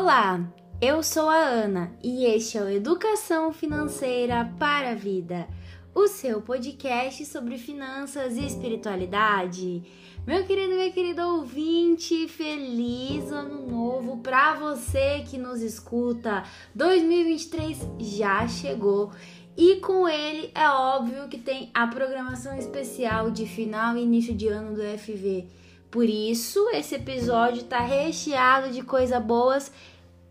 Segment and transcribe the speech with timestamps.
[0.00, 0.48] Olá,
[0.80, 5.48] eu sou a Ana e este é o Educação Financeira para a Vida,
[5.92, 9.82] o seu podcast sobre finanças e espiritualidade.
[10.24, 16.44] Meu querido, minha querida ouvinte, feliz ano novo para você que nos escuta.
[16.76, 19.10] 2023 já chegou
[19.56, 24.46] e com ele é óbvio que tem a programação especial de final e início de
[24.46, 25.48] ano do FV.
[25.90, 29.72] Por isso, esse episódio está recheado de coisas boas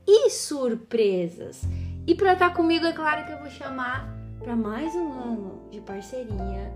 [0.06, 1.64] e surpresas.
[2.06, 4.08] E para estar tá comigo, é claro que eu vou chamar
[4.40, 6.72] para mais um ano de parceria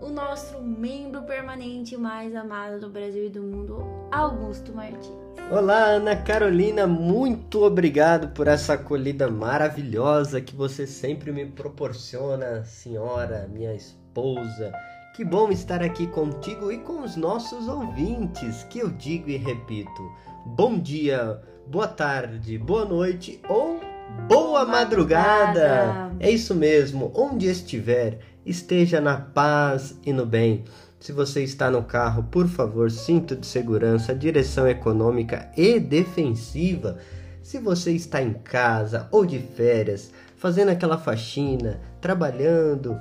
[0.00, 5.12] o nosso membro permanente mais amado do Brasil e do mundo, Augusto Martins.
[5.50, 13.48] Olá, Ana Carolina, muito obrigado por essa acolhida maravilhosa que você sempre me proporciona, senhora,
[13.52, 14.72] minha esposa
[15.14, 20.10] que bom estar aqui contigo e com os nossos ouvintes, que eu digo e repito:
[20.46, 23.80] bom dia, boa tarde, boa noite ou
[24.28, 25.84] boa madrugada.
[25.86, 26.16] madrugada.
[26.20, 30.64] É isso mesmo, onde estiver, esteja na paz e no bem.
[31.00, 36.98] Se você está no carro, por favor, cinto de segurança, direção econômica e defensiva.
[37.42, 43.00] Se você está em casa ou de férias, fazendo aquela faxina, trabalhando,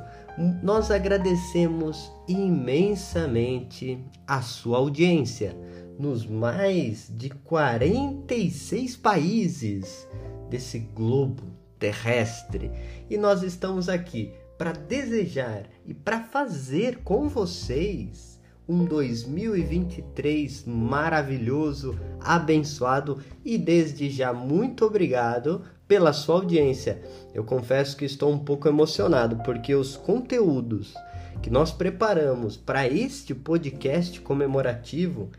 [0.63, 5.53] nós agradecemos imensamente a sua audiência
[5.99, 10.07] nos mais de 46 países
[10.49, 11.43] desse globo
[11.77, 12.71] terrestre.
[13.09, 23.21] E nós estamos aqui para desejar e para fazer com vocês um 2023 maravilhoso, abençoado
[23.43, 27.01] e desde já muito obrigado pela sua audiência.
[27.33, 30.93] Eu confesso que estou um pouco emocionado porque os conteúdos
[31.41, 35.31] que nós preparamos para este podcast comemorativo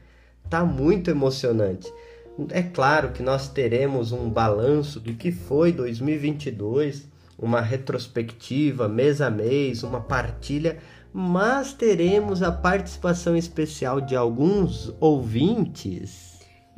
[0.51, 1.91] tá muito emocionante.
[2.49, 7.07] É claro que nós teremos um balanço do que foi 2022,
[7.39, 10.79] uma retrospectiva mês a mês, uma partilha,
[11.13, 16.30] mas teremos a participação especial de alguns ouvintes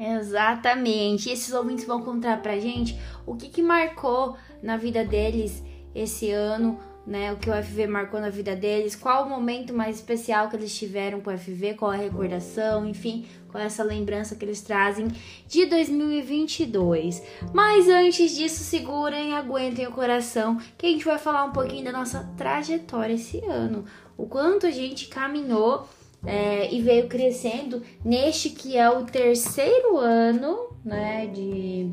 [0.03, 1.29] Exatamente.
[1.29, 5.63] E esses ouvintes vão contar pra gente o que, que marcou na vida deles
[5.95, 7.33] esse ano, né?
[7.33, 10.77] O que o FV marcou na vida deles, qual o momento mais especial que eles
[10.77, 15.09] tiveram com o FV, qual a recordação, enfim, qual essa lembrança que eles trazem
[15.47, 17.23] de 2022.
[17.53, 21.93] Mas antes disso, segurem, aguentem o coração, que a gente vai falar um pouquinho da
[21.93, 23.85] nossa trajetória esse ano.
[24.17, 25.87] O quanto a gente caminhou
[26.25, 31.91] é, e veio crescendo neste que é o terceiro ano né, de,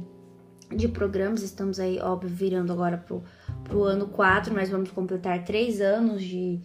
[0.75, 1.41] de programas.
[1.41, 3.23] Estamos aí, óbvio, virando agora pro,
[3.63, 6.59] pro ano 4, mas vamos completar três anos de,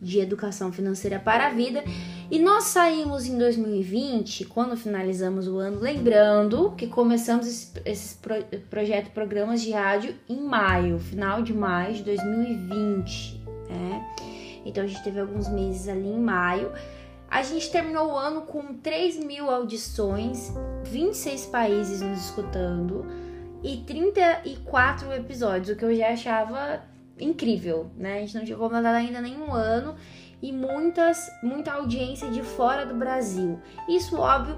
[0.00, 1.84] de educação financeira para a vida.
[2.30, 8.34] E nós saímos em 2020, quando finalizamos o ano, lembrando que começamos esse, pro,
[8.68, 14.14] projeto programas de rádio em maio, final de maio de 2020, né?
[14.64, 16.72] Então a gente teve alguns meses ali em maio.
[17.34, 20.52] A gente terminou o ano com 3 mil audições,
[20.84, 23.04] 26 países nos escutando
[23.60, 26.84] e 34 episódios, o que eu já achava
[27.18, 28.18] incrível, né?
[28.18, 29.96] A gente não tinha completado ainda nenhum ano
[30.40, 33.58] e muitas, muita audiência de fora do Brasil.
[33.88, 34.56] Isso, óbvio,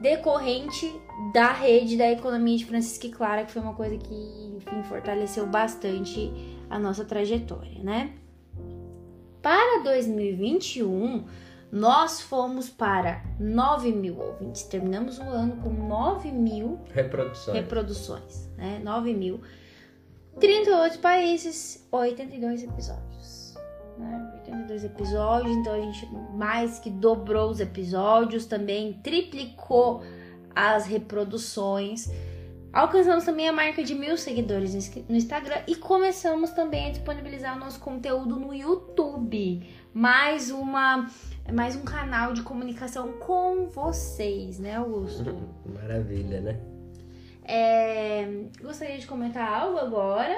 [0.00, 0.90] decorrente
[1.34, 4.14] da rede da economia de Francisco e Clara, que foi uma coisa que,
[4.56, 6.32] enfim, fortaleceu bastante
[6.70, 8.12] a nossa trajetória, né?
[9.42, 11.26] Para 2021,
[11.74, 14.62] nós fomos para 9 mil ouvintes.
[14.62, 17.56] Terminamos o ano com 9 mil reproduções.
[17.56, 18.80] reproduções né?
[18.84, 19.40] 9 mil.
[20.38, 23.54] 38 países, 82 episódios.
[23.98, 24.32] Né?
[24.34, 30.04] 82 episódios, então a gente mais que dobrou os episódios, também triplicou
[30.54, 32.08] as reproduções.
[32.72, 34.74] Alcançamos também a marca de mil seguidores
[35.08, 39.68] no Instagram e começamos também a disponibilizar o nosso conteúdo no YouTube.
[39.92, 41.08] Mais uma
[41.46, 45.36] é mais um canal de comunicação com vocês, né, Augusto?
[45.66, 46.60] Maravilha, né?
[47.46, 48.26] É,
[48.62, 50.34] gostaria de comentar algo agora.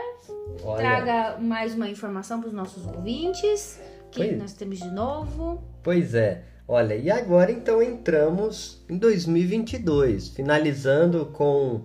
[0.64, 0.78] Olha.
[0.78, 3.80] Traga mais uma informação para os nossos ouvintes.
[4.06, 4.38] O que pois...
[4.38, 5.62] nós temos de novo?
[5.82, 6.42] Pois é.
[6.68, 11.82] Olha, e agora então entramos em 2022, finalizando com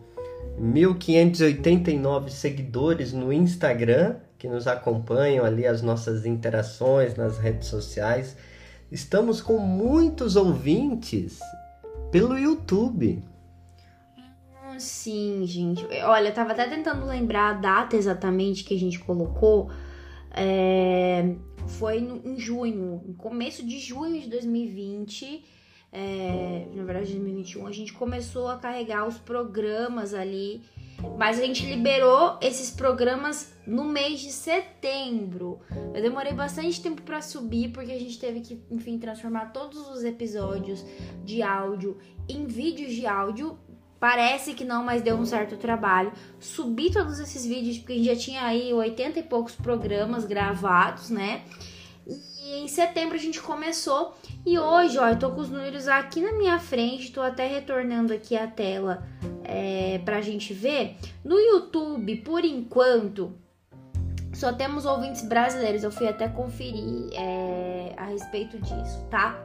[0.59, 8.35] 1.589 seguidores no Instagram que nos acompanham ali as nossas interações nas redes sociais.
[8.91, 11.39] Estamos com muitos ouvintes
[12.11, 13.23] pelo YouTube.
[14.77, 15.85] Sim, gente.
[16.03, 19.71] Olha, eu tava até tentando lembrar a data exatamente que a gente colocou.
[20.31, 21.35] É...
[21.67, 25.45] Foi em junho, começo de junho de 2020.
[25.93, 30.61] é, na verdade 2021, a gente começou a carregar os programas ali,
[31.17, 35.59] mas a gente liberou esses programas no mês de setembro.
[35.93, 40.03] Eu demorei bastante tempo para subir porque a gente teve que, enfim, transformar todos os
[40.03, 40.83] episódios
[41.23, 43.57] de áudio em vídeos de áudio.
[43.99, 46.11] Parece que não, mas deu um certo trabalho.
[46.39, 51.11] Subi todos esses vídeos porque a gente já tinha aí 80 e poucos programas gravados,
[51.11, 51.43] né?
[52.53, 54.15] Em setembro a gente começou.
[54.45, 57.11] E hoje, ó, eu tô com os números aqui na minha frente.
[57.11, 59.03] Tô até retornando aqui a tela
[59.43, 60.97] é, pra gente ver.
[61.23, 63.33] No YouTube, por enquanto,
[64.33, 65.83] só temos ouvintes brasileiros.
[65.83, 69.41] Eu fui até conferir é, a respeito disso, tá?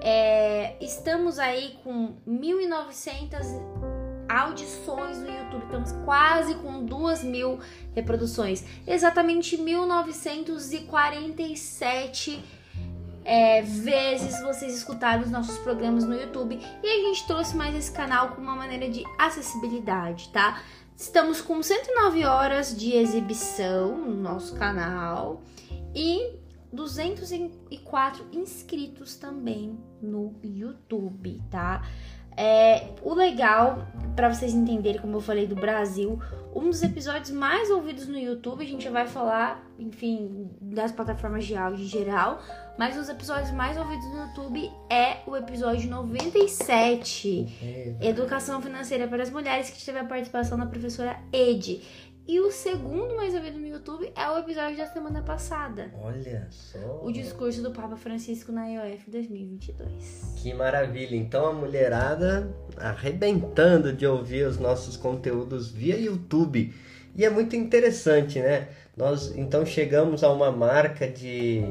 [0.00, 3.91] É, estamos aí com 1.900
[4.32, 5.64] audições no YouTube.
[5.64, 7.60] Estamos quase com duas mil
[7.94, 8.64] reproduções.
[8.86, 12.42] Exatamente 1947
[13.24, 16.58] é, vezes vocês escutaram os nossos programas no YouTube.
[16.82, 20.62] E a gente trouxe mais esse canal com uma maneira de acessibilidade, tá?
[20.96, 25.42] Estamos com 109 horas de exibição no nosso canal
[25.94, 26.36] e
[26.72, 31.82] 204 inscritos também no YouTube, tá?
[32.36, 33.86] É, o legal,
[34.16, 36.18] para vocês entenderem, como eu falei do Brasil,
[36.54, 41.56] um dos episódios mais ouvidos no YouTube, a gente vai falar, enfim, das plataformas de
[41.56, 42.42] áudio em geral,
[42.78, 49.22] mas um dos episódios mais ouvidos no YouTube é o episódio 97, Educação Financeira para
[49.22, 51.80] as Mulheres, que teve a participação da professora Ed.
[52.26, 55.90] E o segundo mais ouvido no YouTube é o episódio da semana passada.
[56.00, 57.00] Olha só.
[57.02, 60.34] O discurso do Papa Francisco na IOF 2022.
[60.36, 61.16] Que maravilha.
[61.16, 66.72] Então a mulherada arrebentando de ouvir os nossos conteúdos via YouTube.
[67.16, 68.68] E é muito interessante, né?
[68.96, 71.64] Nós então chegamos a uma marca de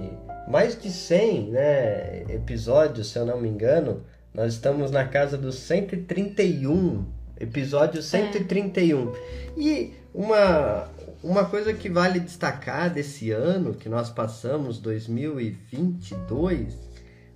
[0.49, 4.03] mais de 100 né, episódios, se eu não me engano.
[4.33, 7.05] Nós estamos na casa dos 131,
[7.39, 9.13] episódio 131.
[9.13, 9.19] É.
[9.57, 10.89] E uma,
[11.23, 16.77] uma coisa que vale destacar desse ano que nós passamos, 2022,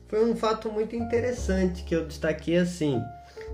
[0.07, 3.01] foi um fato muito interessante que eu destaquei assim.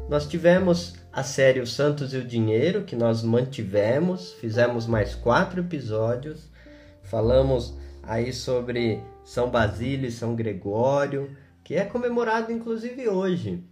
[0.10, 5.62] Nós tivemos a série O Santos e o Dinheiro, que nós mantivemos, fizemos mais quatro
[5.62, 6.50] episódios,
[7.04, 13.64] falamos aí sobre São Basílio e São Gregório, que é comemorado inclusive hoje,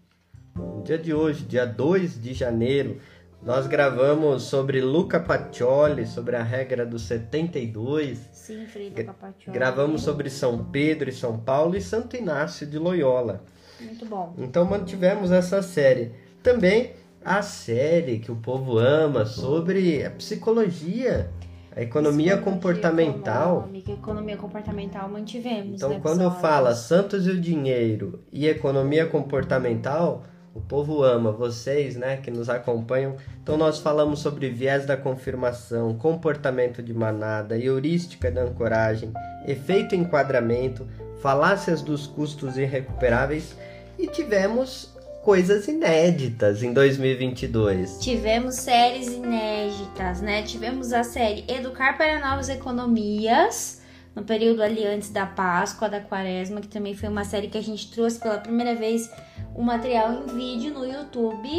[0.56, 3.00] no dia de hoje, dia 2 de janeiro.
[3.42, 8.30] Nós gravamos sobre Luca Pacioli, sobre a regra dos 72.
[8.34, 9.58] Sim, Frida Pacioli.
[9.58, 13.46] Gravamos sobre São Pedro e São Paulo e Santo Inácio de Loyola.
[13.80, 14.34] Muito bom.
[14.38, 16.12] Então mantivemos essa série.
[16.44, 16.92] Também
[17.24, 21.32] a série que o povo ama sobre a psicologia,
[21.74, 23.60] a economia comportamental.
[23.60, 25.76] Econômica, economia comportamental mantivemos.
[25.76, 32.18] Então, quando fala Santos e o dinheiro e economia comportamental, o povo ama vocês, né,
[32.18, 33.16] que nos acompanham.
[33.42, 39.12] Então nós falamos sobre viés da confirmação, comportamento de manada, heurística da ancoragem,
[39.48, 40.88] efeito enquadramento,
[41.22, 43.56] falácias dos custos irrecuperáveis
[43.98, 44.94] e tivemos
[45.24, 48.00] coisas inéditas em 2022.
[48.00, 50.44] Tivemos séries inéditas, né?
[50.44, 53.79] Tivemos a série Educar para Novas Economias,
[54.20, 57.64] no período ali antes da Páscoa, da Quaresma, que também foi uma série que a
[57.64, 59.10] gente trouxe pela primeira vez
[59.56, 61.50] o material em vídeo no YouTube.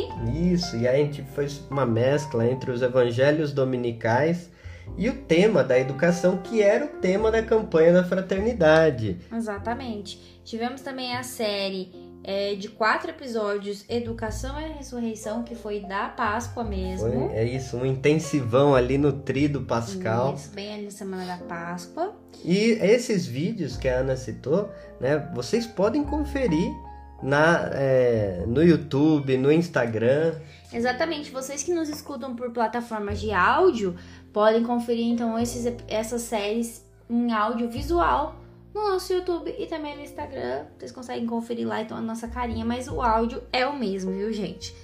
[0.52, 4.50] Isso, e a gente fez uma mescla entre os evangelhos dominicais
[4.98, 9.16] e o tema da educação, que era o tema da campanha da fraternidade.
[9.32, 10.40] Exatamente.
[10.44, 11.90] Tivemos também a série
[12.22, 17.28] é, de quatro episódios, Educação e Ressurreição, que foi da Páscoa mesmo.
[17.28, 20.34] Foi, é isso, um intensivão ali no trido pascal.
[20.34, 22.14] Isso, bem ali na semana da Páscoa.
[22.44, 26.70] E esses vídeos que a Ana citou, né, vocês podem conferir
[27.22, 30.34] na, é, no YouTube, no Instagram.
[30.72, 33.96] Exatamente, vocês que nos escutam por plataformas de áudio
[34.32, 38.39] podem conferir então esses, essas séries em áudio visual
[38.74, 40.66] no nosso YouTube e também no Instagram.
[40.78, 44.32] Vocês conseguem conferir lá então a nossa carinha, mas o áudio é o mesmo, viu,
[44.32, 44.74] gente?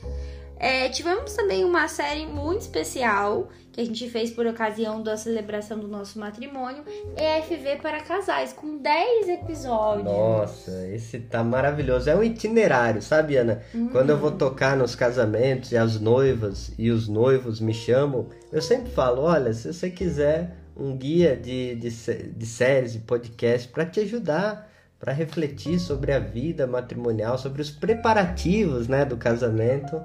[0.58, 5.78] É, tivemos também uma série muito especial que a gente fez por ocasião da celebração
[5.78, 6.82] do nosso matrimônio,
[7.14, 10.04] EFV para casais, com 10 episódios.
[10.04, 12.08] Nossa, esse tá maravilhoso.
[12.08, 13.62] É um itinerário, sabe, Ana?
[13.74, 13.90] Uhum.
[13.90, 18.62] Quando eu vou tocar nos casamentos e as noivas e os noivos me chamam, eu
[18.62, 23.86] sempre falo: olha, se você quiser um guia de, de, de séries e podcasts para
[23.86, 30.00] te ajudar para refletir sobre a vida matrimonial, sobre os preparativos né, do casamento.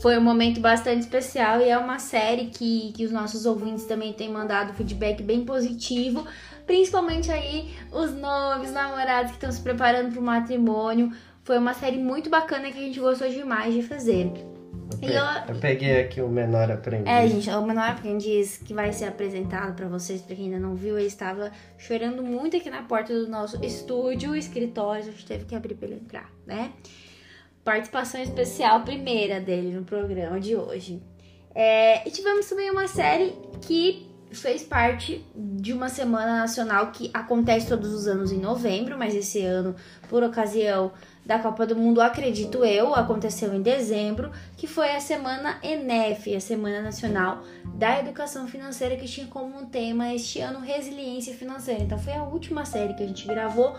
[0.00, 4.12] Foi um momento bastante especial e é uma série que, que os nossos ouvintes também
[4.12, 6.24] têm mandado feedback bem positivo,
[6.66, 11.12] principalmente aí os novos namorados que estão se preparando para o matrimônio.
[11.42, 14.32] Foi uma série muito bacana que a gente gostou demais de fazer.
[14.90, 15.54] Eu, pe eu...
[15.54, 17.06] eu peguei aqui o Menor Aprendiz.
[17.06, 20.74] É, gente, o Menor Aprendiz que vai ser apresentado para vocês, pra quem ainda não
[20.74, 25.44] viu, ele estava chorando muito aqui na porta do nosso estúdio, escritório, a gente teve
[25.44, 26.72] que abrir pra ele entrar, né?
[27.64, 31.02] Participação especial primeira dele no programa de hoje.
[31.54, 37.66] É, e tivemos também uma série que fez parte de uma semana nacional que acontece
[37.66, 39.74] todos os anos em novembro, mas esse ano,
[40.08, 40.92] por ocasião
[41.28, 46.40] da Copa do Mundo, acredito eu, aconteceu em dezembro, que foi a semana ENEF, a
[46.40, 47.42] Semana Nacional
[47.74, 51.82] da Educação Financeira, que tinha como tema este ano resiliência financeira.
[51.82, 53.76] Então foi a última série que a gente gravou,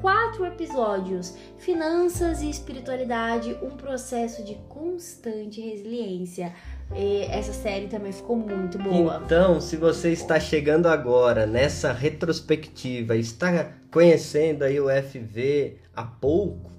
[0.00, 6.54] quatro episódios: Finanças e Espiritualidade, um processo de constante resiliência.
[6.94, 9.20] E essa série também ficou muito boa.
[9.22, 16.75] Então, se você está chegando agora nessa retrospectiva, está conhecendo aí o FV há pouco,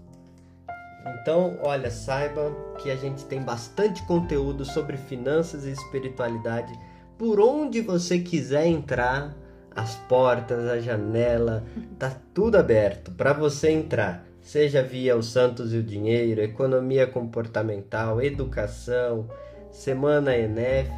[1.13, 6.73] então, olha, saiba que a gente tem bastante conteúdo sobre finanças e espiritualidade.
[7.17, 9.35] Por onde você quiser entrar,
[9.77, 11.63] as portas, a janela,
[11.99, 14.25] tá tudo aberto para você entrar.
[14.41, 19.29] Seja via o Santos e o Dinheiro, economia comportamental, educação,
[19.69, 20.89] Semana ENEF,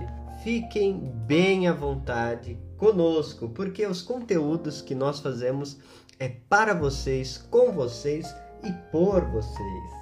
[0.43, 5.77] fiquem bem à vontade conosco, porque os conteúdos que nós fazemos
[6.17, 9.98] é para vocês, com vocês e por vocês.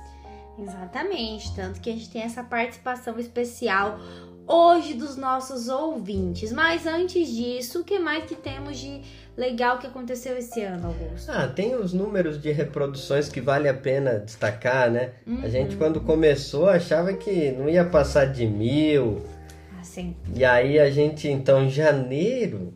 [0.60, 4.00] Exatamente, tanto que a gente tem essa participação especial
[4.48, 6.52] hoje dos nossos ouvintes.
[6.52, 9.02] Mas antes disso, o que mais que temos de
[9.36, 11.30] legal que aconteceu esse ano, Augusto?
[11.30, 15.12] Ah, tem os números de reproduções que vale a pena destacar, né?
[15.28, 15.42] Uhum.
[15.44, 19.22] A gente, quando começou, achava que não ia passar de mil.
[19.78, 20.16] Ah, sim.
[20.34, 22.74] E aí a gente, então, em janeiro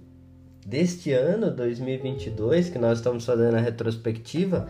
[0.66, 4.68] deste ano, 2022, que nós estamos fazendo a retrospectiva,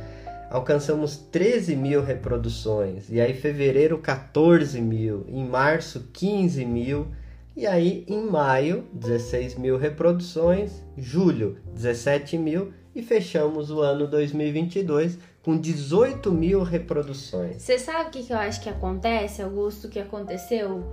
[0.51, 3.10] alcançamos 13 mil reproduções.
[3.10, 5.25] E aí, fevereiro, 14 mil.
[5.27, 7.08] Em março, 15 mil.
[7.55, 10.84] E aí, em maio, 16 mil reproduções.
[10.98, 12.74] Julho, 17 mil.
[12.93, 17.62] E fechamos o ano 2022 com 18 mil reproduções.
[17.62, 20.84] Você sabe o que, eu acho que acontece, Augusto, que aconteceu?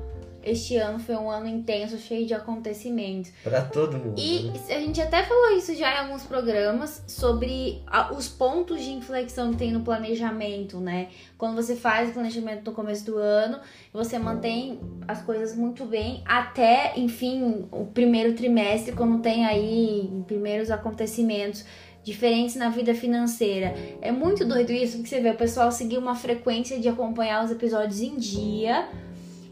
[0.43, 3.33] Este ano foi um ano intenso, cheio de acontecimentos.
[3.43, 4.19] Para todo mundo.
[4.19, 4.77] E né?
[4.77, 9.51] a gente até falou isso já em alguns programas sobre a, os pontos de inflexão
[9.51, 11.09] que tem no planejamento, né?
[11.37, 13.59] Quando você faz o planejamento no começo do ano,
[13.93, 20.71] você mantém as coisas muito bem até, enfim, o primeiro trimestre, quando tem aí primeiros
[20.71, 21.65] acontecimentos
[22.03, 23.75] diferentes na vida financeira.
[24.01, 27.51] É muito doido isso, porque você vê o pessoal seguir uma frequência de acompanhar os
[27.51, 28.89] episódios em dia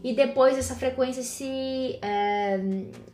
[0.03, 2.59] e depois essa frequência se é,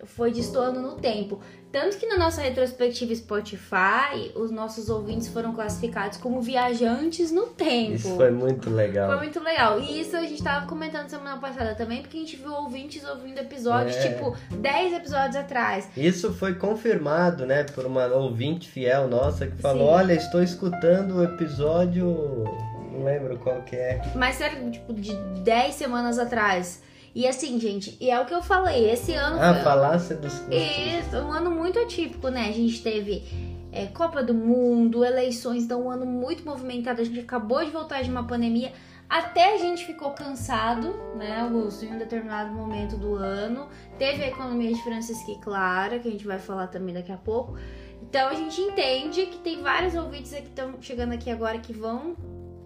[0.03, 1.39] foi destoando no tempo.
[1.73, 7.95] Tanto que na nossa retrospectiva Spotify, os nossos ouvintes foram classificados como viajantes no tempo.
[7.95, 9.09] Isso foi muito legal.
[9.09, 9.81] Foi muito legal.
[9.81, 13.39] E isso a gente estava comentando semana passada também, porque a gente viu ouvintes ouvindo
[13.39, 14.13] episódios, é.
[14.13, 15.89] tipo, 10 episódios atrás.
[15.97, 19.93] Isso foi confirmado, né, por uma ouvinte fiel nossa que falou: Sim.
[19.95, 22.45] Olha, estou escutando o episódio
[22.93, 24.01] não lembro qual que é.
[24.15, 26.81] Mas era tipo de 10 semanas atrás.
[27.15, 29.37] E assim, gente, e é o que eu falei, esse ano.
[29.39, 29.63] Ah, foi...
[29.63, 30.55] falácia dos custos.
[30.55, 32.49] Isso, um ano muito atípico, né?
[32.49, 33.23] A gente teve
[33.71, 37.01] é, Copa do Mundo, eleições, então um ano muito movimentado.
[37.01, 38.71] A gente acabou de voltar de uma pandemia.
[39.07, 43.67] Até a gente ficou cansado, né, Augusto, em um determinado momento do ano.
[43.99, 47.55] Teve a economia de Francisco Clara, que a gente vai falar também daqui a pouco.
[48.01, 52.15] Então a gente entende que tem vários ouvintes que estão chegando aqui agora que vão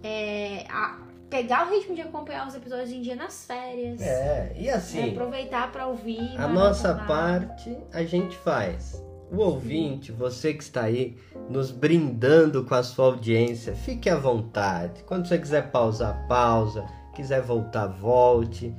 [0.04, 1.00] é, a,
[1.30, 4.02] pegar o ritmo de acompanhar os episódios em dia nas férias.
[4.02, 5.00] É, e assim.
[5.00, 6.38] É, aproveitar para ouvir.
[6.38, 9.04] A nossa parte a gente faz.
[9.30, 11.18] O ouvinte, você que está aí
[11.50, 15.04] nos brindando com a sua audiência, fique à vontade.
[15.04, 16.86] Quando você quiser pausar, pausa.
[17.14, 18.74] Quiser voltar, volte.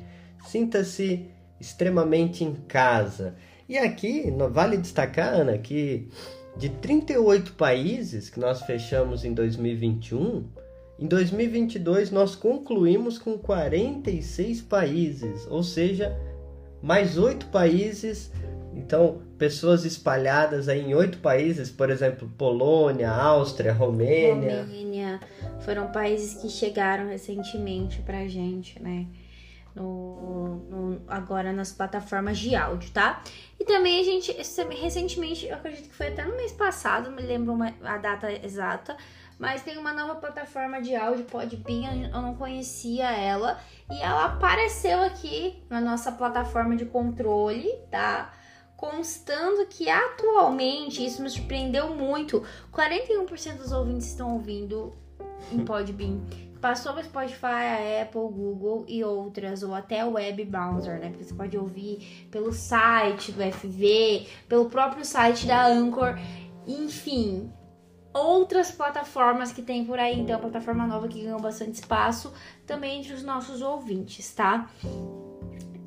[0.47, 1.29] Sinta-se
[1.61, 3.35] extremamente em casa.
[3.69, 6.09] E aqui, vale destacar, Ana, que
[6.57, 10.47] de 38 países que nós fechamos em 2021,
[10.99, 16.17] em 2022, nós concluímos com 46 países, ou seja,
[16.83, 18.33] mais oito países.
[18.75, 24.62] Então, pessoas espalhadas aí em oito países, por exemplo, Polônia, Áustria, Romênia.
[24.62, 25.21] Romênia
[25.61, 29.07] foram países que chegaram recentemente pra gente, né?
[29.75, 33.23] No, no, agora nas plataformas de áudio, tá?
[33.61, 34.33] E também a gente,
[34.81, 38.33] recentemente, eu acredito que foi até no mês passado, não me lembro uma, a data
[38.45, 38.97] exata,
[39.38, 43.59] mas tem uma nova plataforma de áudio, Podbean, eu não conhecia ela
[43.90, 48.33] e ela apareceu aqui na nossa plataforma de controle, tá?
[48.76, 54.97] Constando que atualmente, isso me surpreendeu muito, 41% dos ouvintes estão ouvindo
[55.52, 56.21] em Podbean.
[56.61, 61.12] Passou o Spotify, a Apple, Google e outras, ou até o Web Browser, né?
[61.21, 66.18] Você pode ouvir pelo site do FV, pelo próprio site da Anchor,
[66.66, 67.52] enfim,
[68.19, 72.33] outras plataformas que tem por aí, então, plataforma nova que ganhou bastante espaço
[72.67, 74.69] também entre os nossos ouvintes, tá?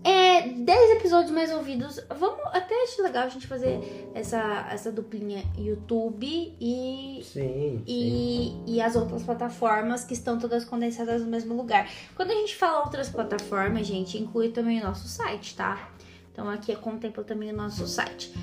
[0.03, 1.99] É, 10 episódios mais ouvidos.
[2.17, 6.25] Vamos até acho legal a gente fazer essa, essa duplinha YouTube
[6.59, 8.63] e, Sim, e, sim.
[8.65, 11.87] e as outras plataformas que estão todas condensadas no mesmo lugar.
[12.15, 15.91] Quando a gente fala outras plataformas, gente, inclui também o nosso site, tá?
[16.31, 18.33] Então aqui contempla também o nosso site.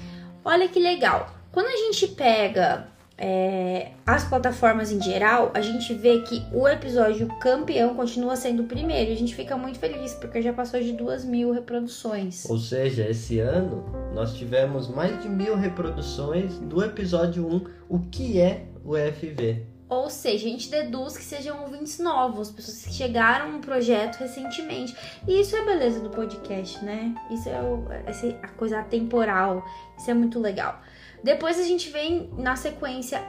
[0.45, 1.29] Olha que legal.
[1.51, 2.87] Quando a gente pega
[3.19, 8.67] é, as plataformas em geral, a gente vê que o episódio campeão continua sendo o
[8.67, 9.11] primeiro.
[9.11, 12.49] E a gente fica muito feliz porque já passou de duas mil reproduções.
[12.49, 13.85] Ou seja, esse ano
[14.15, 19.67] nós tivemos mais de mil reproduções do episódio 1, o que é o FV.
[19.89, 24.95] Ou seja, a gente deduz que sejam ouvintes novos, pessoas que chegaram no projeto recentemente.
[25.27, 27.15] E isso é a beleza do podcast, né?
[27.31, 29.65] Isso é, o, é a coisa atemporal.
[29.97, 30.79] Isso é muito legal.
[31.23, 33.21] Depois a gente vem na sequência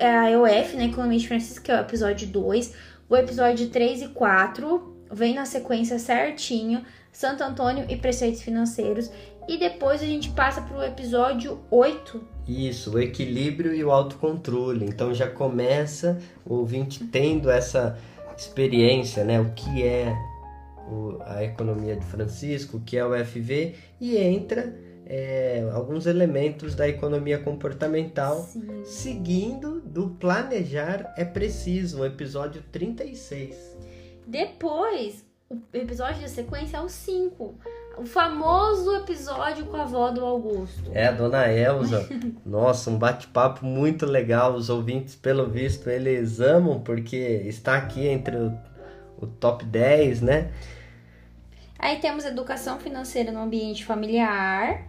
[0.00, 0.86] é a EOF, né?
[0.86, 2.74] Economia de Francisco, que é o episódio 2.
[3.08, 6.84] O episódio 3 e 4 vem na sequência certinho.
[7.10, 9.10] Santo Antônio e preceitos financeiros.
[9.48, 14.84] E depois a gente passa pro episódio 8, Isso, o equilíbrio e o autocontrole.
[14.84, 17.96] Então já começa o ouvinte tendo essa
[18.36, 19.40] experiência, né?
[19.40, 20.12] O que é
[20.90, 24.74] o- a economia de Francisco, o que é o FV, e entra
[25.06, 28.82] é, alguns elementos da economia comportamental, Sim.
[28.84, 33.76] seguindo do Planejar é Preciso, episódio 36.
[34.26, 37.54] Depois, o episódio da sequência é o 5.
[37.98, 40.90] O famoso episódio com a avó do Augusto.
[40.94, 42.08] É, a dona Elza.
[42.46, 44.54] Nossa, um bate-papo muito legal.
[44.54, 48.58] Os ouvintes, pelo visto, eles amam porque está aqui entre o,
[49.18, 50.50] o top 10, né?
[51.82, 54.88] Aí temos educação financeira no ambiente familiar,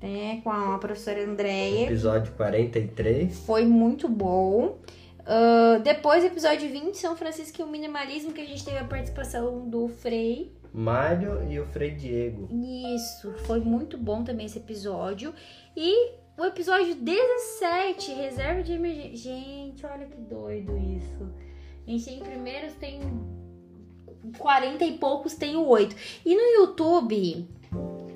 [0.00, 0.40] né?
[0.42, 1.84] Com a professora Andréia.
[1.84, 3.40] Episódio 43.
[3.40, 4.78] Foi muito bom.
[5.26, 9.68] Ah, depois, episódio 20, São Francisco e o Minimalismo, que a gente teve a participação
[9.68, 10.52] do Frei.
[10.72, 12.48] Mário e o Frei Diego.
[12.94, 15.34] Isso, foi muito bom também esse episódio.
[15.76, 19.16] E o episódio 17, reserva de emergência.
[19.16, 21.30] Gente, olha que doido isso.
[21.86, 23.00] A gente tem primeiros, tem
[24.38, 25.94] 40 e poucos, tem o 8.
[26.24, 27.48] E no YouTube,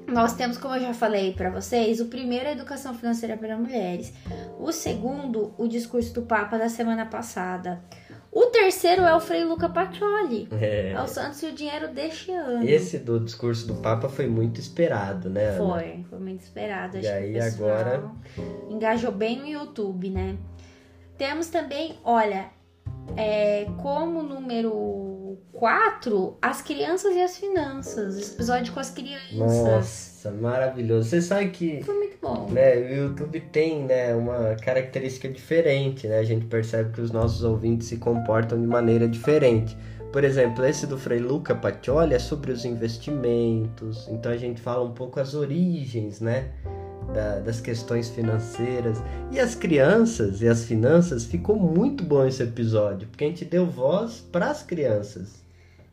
[0.06, 4.12] nós temos, como eu já falei pra vocês, o primeiro é Educação Financeira para Mulheres.
[4.58, 7.82] O segundo, o discurso do Papa da semana passada.
[8.30, 10.48] O terceiro é o Frei Luca Pacioli.
[10.60, 12.68] É, É o Santos e o Dinheiro deste ano.
[12.68, 15.50] esse do discurso do Papa foi muito esperado, né?
[15.50, 15.56] Ana?
[15.58, 16.98] Foi, foi muito esperado.
[16.98, 18.10] E aí, agora-
[18.68, 20.36] engajou bem no YouTube, né?
[21.16, 22.46] Temos também, olha,
[23.16, 28.18] é, como número 4, as crianças e as finanças.
[28.18, 29.32] Esse episódio com as crianças.
[29.34, 31.08] Nossa, maravilhoso.
[31.08, 32.48] Você sabe que Foi muito bom.
[32.50, 36.18] né, o YouTube tem né, uma característica diferente, né?
[36.18, 39.76] A gente percebe que os nossos ouvintes se comportam de maneira diferente.
[40.12, 44.84] Por exemplo, esse do Frei Luca Pacioli é sobre os investimentos, então a gente fala
[44.84, 46.50] um pouco as origens, né?
[47.12, 48.98] Da- das questões financeiras.
[49.30, 53.66] E as crianças e as finanças, ficou muito bom esse episódio, porque a gente deu
[53.66, 55.44] voz para as crianças.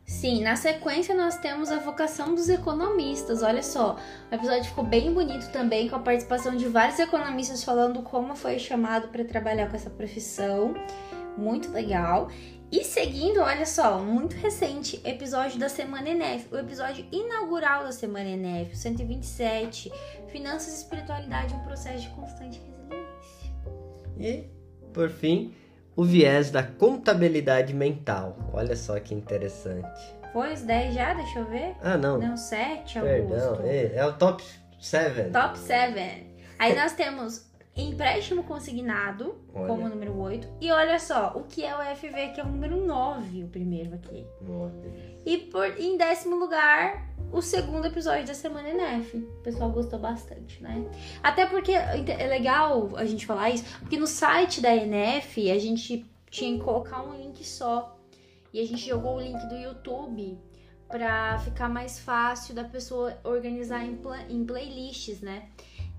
[0.04, 3.42] Sim, na sequência nós temos a vocação dos economistas.
[3.42, 3.96] Olha só,
[4.30, 8.58] o episódio ficou bem bonito também, com a participação de vários economistas falando como foi
[8.58, 10.74] chamado para trabalhar com essa profissão.
[11.38, 12.28] Muito legal.
[12.72, 18.30] E seguindo, olha só, muito recente, episódio da Semana Enef, o episódio inaugural da Semana
[18.30, 19.92] Enef, o 127,
[20.28, 23.52] Finanças e Espiritualidade, um processo de constante resiliência.
[24.18, 24.48] E,
[24.90, 25.54] por fim,
[25.94, 28.38] o viés da contabilidade mental.
[28.54, 29.86] Olha só que interessante.
[30.32, 31.12] Foi os 10 já?
[31.12, 31.76] Deixa eu ver.
[31.82, 32.16] Ah, não.
[32.16, 33.50] Não, 7, Perdão.
[33.50, 33.66] Augusto.
[33.66, 34.42] É, é o top
[34.80, 35.30] 7.
[35.30, 36.26] Top 7.
[36.58, 39.66] Aí nós temos empréstimo consignado Olha.
[39.66, 40.46] como número 8.
[40.60, 43.94] E olha só, o que é o FV, que é o número 9, o primeiro
[43.94, 44.26] aqui.
[45.24, 49.16] E por, em décimo lugar, o segundo episódio da Semana NF.
[49.16, 50.84] O pessoal gostou bastante, né?
[51.22, 56.04] Até porque é legal a gente falar isso, porque no site da NF a gente
[56.30, 57.96] tinha que colocar um link só.
[58.52, 60.38] E a gente jogou o link do YouTube
[60.88, 65.48] pra ficar mais fácil da pessoa organizar em, pla- em playlists, né?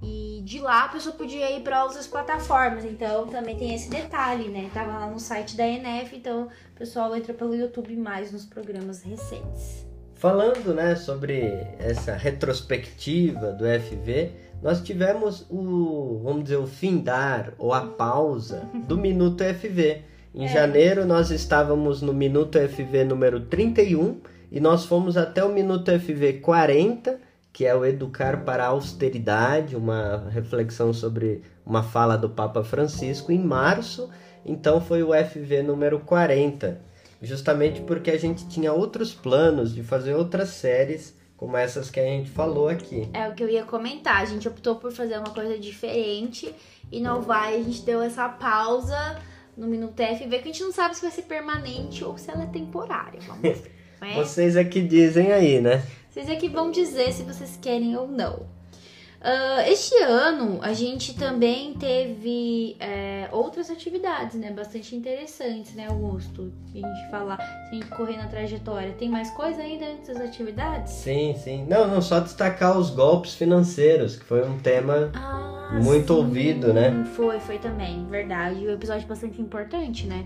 [0.03, 2.85] E de lá a pessoa podia ir para outras plataformas.
[2.85, 4.69] Então também tem esse detalhe, né?
[4.73, 9.01] Tava lá no site da NF, então o pessoal entra pelo YouTube mais nos programas
[9.01, 9.85] recentes.
[10.15, 11.41] Falando né, sobre
[11.79, 18.97] essa retrospectiva do FV, nós tivemos o, vamos dizer, o findar ou a pausa do
[18.97, 20.01] Minuto FV.
[20.33, 20.47] Em é.
[20.47, 26.39] janeiro nós estávamos no Minuto FV número 31 e nós fomos até o Minuto FV
[26.39, 27.19] 40,
[27.53, 33.31] que é o Educar para a Austeridade, uma reflexão sobre uma fala do Papa Francisco
[33.31, 34.09] em março.
[34.43, 36.81] Então foi o FV número 40,
[37.21, 42.03] justamente porque a gente tinha outros planos de fazer outras séries como essas que a
[42.03, 43.09] gente falou aqui.
[43.13, 44.21] É o que eu ia comentar.
[44.21, 46.53] A gente optou por fazer uma coisa diferente,
[46.91, 49.21] inovar, e a gente deu essa pausa
[49.55, 52.43] no Minuto FV, que a gente não sabe se vai ser permanente ou se ela
[52.43, 53.19] é temporária.
[53.27, 53.71] Vamos ver.
[54.03, 54.15] É?
[54.15, 55.81] Vocês é que dizem aí, né?
[56.13, 58.33] Vocês é que vão dizer se vocês querem ou não.
[58.35, 64.51] Uh, este ano a gente também teve é, outras atividades, né?
[64.51, 66.53] Bastante interessantes, né, Augusto?
[66.71, 68.93] A gente falar, a gente correr na trajetória.
[68.93, 70.93] Tem mais coisa ainda antes das atividades?
[70.93, 71.65] Sim, sim.
[71.67, 76.19] Não, não, só destacar os golpes financeiros, que foi um tema ah, muito sim.
[76.19, 77.05] ouvido, né?
[77.15, 78.67] Foi, foi também, verdade.
[78.67, 80.23] O episódio bastante importante, né?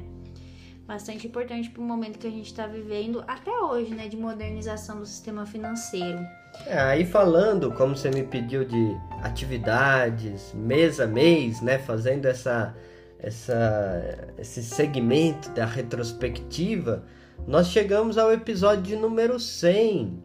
[0.88, 5.00] Bastante importante para o momento que a gente está vivendo até hoje, né, de modernização
[5.00, 6.19] do sistema financeiro.
[6.65, 12.73] É, aí falando, como você me pediu de atividades, mês a mês, né, fazendo essa,
[13.19, 17.04] essa, esse segmento da retrospectiva,
[17.45, 20.23] nós chegamos ao episódio número 100.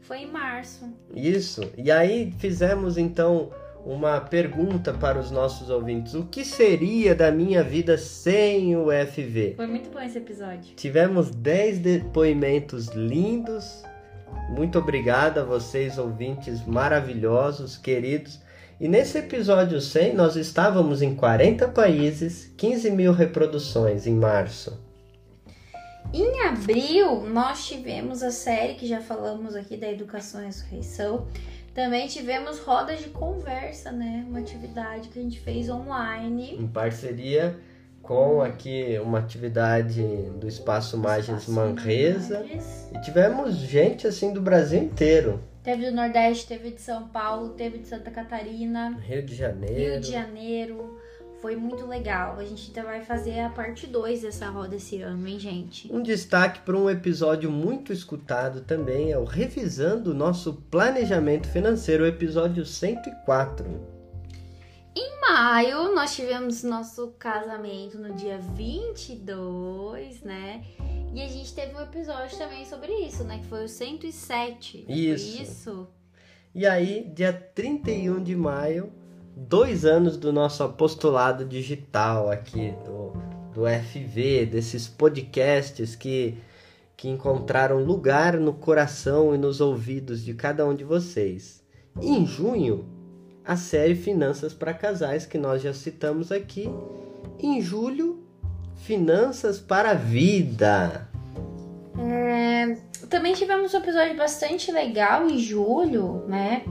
[0.00, 0.92] Foi em março.
[1.12, 1.62] Isso.
[1.76, 3.50] E aí fizemos então
[3.84, 9.54] uma pergunta para os nossos ouvintes: o que seria da minha vida sem o FV?
[9.56, 10.74] Foi muito bom esse episódio.
[10.74, 13.82] Tivemos 10 depoimentos lindos.
[14.50, 18.40] Muito obrigado a vocês, ouvintes maravilhosos, queridos.
[18.80, 24.82] E nesse episódio 100, nós estávamos em 40 países, 15 mil reproduções em março.
[26.12, 31.26] Em abril, nós tivemos a série que já falamos aqui da Educação e Ressurreição
[31.74, 34.24] também tivemos rodas de conversa, né?
[34.28, 36.56] Uma atividade que a gente fez online.
[36.56, 37.58] Em parceria
[38.00, 40.02] com aqui uma atividade
[40.38, 42.46] do Espaço Margens Manresa.
[42.94, 45.42] E tivemos gente assim do Brasil inteiro.
[45.64, 48.96] Teve do Nordeste, teve de São Paulo, teve de Santa Catarina.
[49.00, 49.92] Rio de Janeiro.
[49.92, 51.00] Rio de Janeiro.
[51.44, 52.38] Foi muito legal.
[52.38, 55.92] A gente ainda vai fazer a parte 2 dessa roda esse ano, hein, gente?
[55.92, 62.06] Um destaque para um episódio muito escutado também é o Revisando o Nosso Planejamento Financeiro,
[62.06, 63.66] episódio 104.
[64.96, 70.64] Em maio, nós tivemos nosso casamento no dia 22, né?
[71.14, 73.40] E a gente teve um episódio também sobre isso, né?
[73.40, 74.86] Que foi o 107.
[74.88, 75.42] Isso.
[75.42, 75.88] Isso.
[76.54, 78.90] E aí, dia 31 de maio,
[79.36, 83.12] dois anos do nosso apostolado digital aqui, do,
[83.52, 86.38] do FV, desses podcasts que,
[86.96, 91.62] que encontraram lugar no coração e nos ouvidos de cada um de vocês.
[92.00, 92.86] Em junho,
[93.44, 96.68] a série Finanças para Casais, que nós já citamos aqui.
[97.38, 98.22] Em julho,
[98.76, 101.08] Finanças para a Vida.
[101.98, 102.76] É,
[103.08, 106.64] também tivemos um episódio bastante legal em julho, né?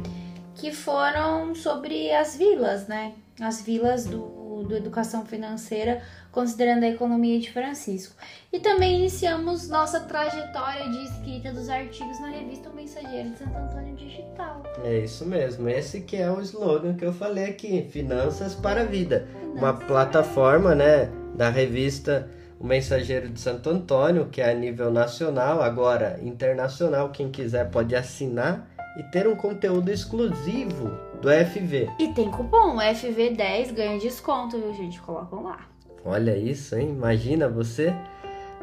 [0.63, 3.11] Que foram sobre as vilas, né?
[3.37, 8.15] As vilas do, do Educação Financeira, considerando a economia de Francisco.
[8.49, 13.57] E também iniciamos nossa trajetória de escrita dos artigos na revista o Mensageiro de Santo
[13.57, 14.63] Antônio Digital.
[14.85, 18.85] É isso mesmo, esse que é o slogan que eu falei aqui, Finanças para a
[18.85, 19.27] Vida.
[19.33, 24.89] Finanças Uma plataforma, né, da revista o Mensageiro de Santo Antônio, que é a nível
[24.89, 31.89] nacional, agora internacional, quem quiser pode assinar e ter um conteúdo exclusivo do FV.
[31.99, 35.01] E tem cupom FV10 ganha desconto, viu, gente?
[35.01, 35.67] Colocam lá.
[36.05, 36.89] Olha isso, hein?
[36.89, 37.93] Imagina você,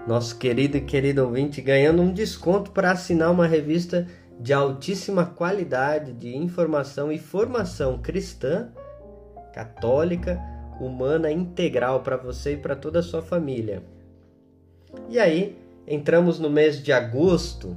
[0.06, 4.06] nosso querido e querido ouvinte, ganhando um desconto para assinar uma revista
[4.38, 8.68] de altíssima qualidade de informação e formação cristã,
[9.52, 10.40] católica,
[10.80, 13.82] humana integral para você e para toda a sua família.
[15.08, 17.76] E aí, entramos no mês de agosto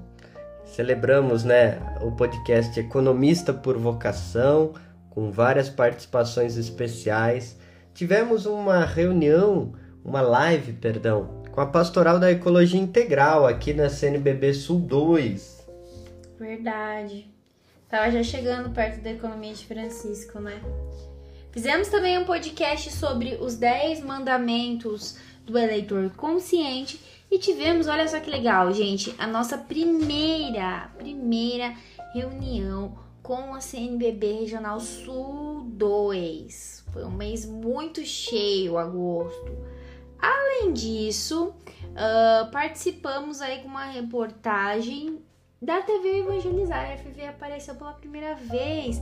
[0.73, 4.73] Celebramos né, o podcast Economista por Vocação,
[5.07, 7.55] com várias participações especiais.
[7.93, 14.51] Tivemos uma reunião, uma live, perdão, com a Pastoral da Ecologia Integral aqui na CNBB
[14.55, 15.63] Sul 2.
[16.39, 17.27] Verdade.
[17.87, 20.59] Tava já chegando perto da economia de Francisco, né?
[21.51, 26.99] Fizemos também um podcast sobre os 10 mandamentos do eleitor consciente
[27.31, 31.73] e tivemos, olha só que legal, gente, a nossa primeira, primeira
[32.13, 36.85] reunião com a CNBB Regional Sul 2.
[36.91, 39.57] Foi um mês muito cheio, agosto.
[40.19, 45.21] Além disso, uh, participamos aí com uma reportagem
[45.61, 46.91] da TV Evangelizar.
[46.91, 49.01] A FV apareceu pela primeira vez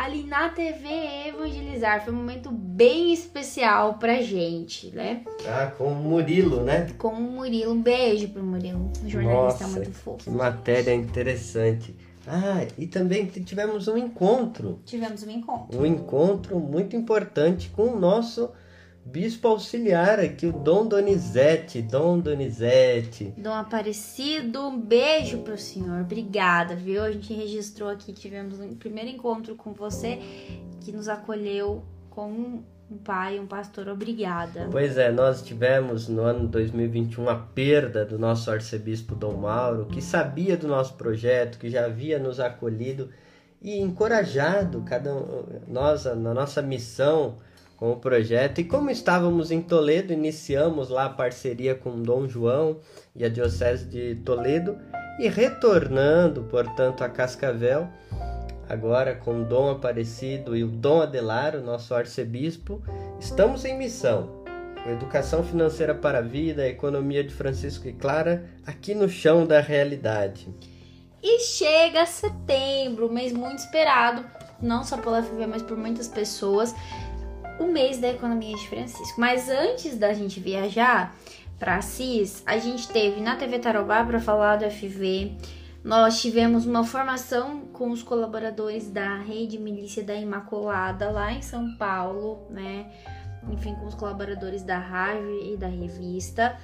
[0.00, 0.88] ali na TV
[1.28, 2.02] Evangelizar.
[2.02, 5.22] Foi um momento bem especial pra gente, né?
[5.46, 6.86] Ah, com o Murilo, né?
[6.96, 7.72] Com o Murilo.
[7.72, 10.24] Um beijo pro Murilo, um jornalista Nossa, muito fofo.
[10.24, 11.94] Que matéria interessante.
[12.26, 14.80] Ah, e também tivemos um encontro.
[14.86, 15.78] Tivemos um encontro.
[15.78, 18.50] Um encontro muito importante com o nosso
[19.04, 21.82] bispo auxiliar aqui, o Dom Donizete.
[21.82, 23.34] Dom Donizete.
[23.36, 26.00] Dom Aparecido, um beijo pro senhor.
[26.00, 27.02] Obrigada, viu?
[27.02, 30.18] A gente registrou aqui, tivemos um primeiro encontro com você
[30.80, 33.88] que nos acolheu com um pai, um pastor.
[33.88, 34.68] Obrigada.
[34.70, 40.02] Pois é, nós tivemos no ano 2021 a perda do nosso arcebispo Dom Mauro, que
[40.02, 43.08] sabia do nosso projeto, que já havia nos acolhido
[43.62, 47.36] e encorajado cada um, nós na nossa missão
[47.80, 48.60] com o projeto.
[48.60, 52.78] E como estávamos em Toledo, iniciamos lá a parceria com Dom João
[53.16, 54.78] e a Diocese de Toledo
[55.18, 57.88] e retornando, portanto, a Cascavel,
[58.68, 62.82] agora com Dom Aparecido e o Dom Adelar, o nosso arcebispo,
[63.18, 64.38] estamos em missão.
[64.86, 69.60] Educação financeira para a vida, a economia de Francisco e Clara, aqui no chão da
[69.60, 70.48] realidade.
[71.22, 74.24] E chega setembro, mês muito esperado,
[74.60, 76.74] não só pela FV, mas por muitas pessoas,
[77.60, 79.20] o mês da economia de Francisco.
[79.20, 81.14] Mas antes da gente viajar
[81.58, 85.36] para Assis, a gente teve na TV Tarobá para falar do FV.
[85.84, 91.76] Nós tivemos uma formação com os colaboradores da Rede Milícia da Imaculada lá em São
[91.76, 92.90] Paulo, né?
[93.50, 96.58] Enfim, com os colaboradores da rádio e da revista.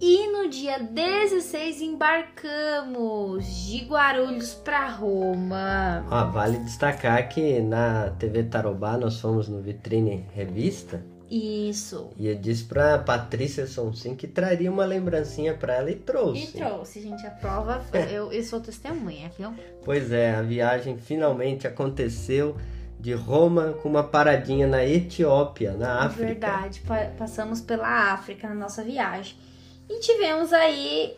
[0.00, 6.04] E no dia 16 embarcamos de Guarulhos para Roma.
[6.10, 12.10] Ó, vale destacar que na TV Tarobá nós fomos no Vitrine Revista Isso.
[12.18, 16.42] e eu disse pra Patrícia Sonsin que traria uma lembrancinha pra ela e trouxe.
[16.42, 17.80] E trouxe, gente, a prova,
[18.12, 19.54] eu, eu sou testemunha, viu?
[19.84, 22.56] Pois é, a viagem finalmente aconteceu
[23.00, 26.26] de Roma com uma paradinha na Etiópia, na África.
[26.26, 29.36] Verdade, pa- passamos pela África na nossa viagem.
[29.88, 31.16] E tivemos aí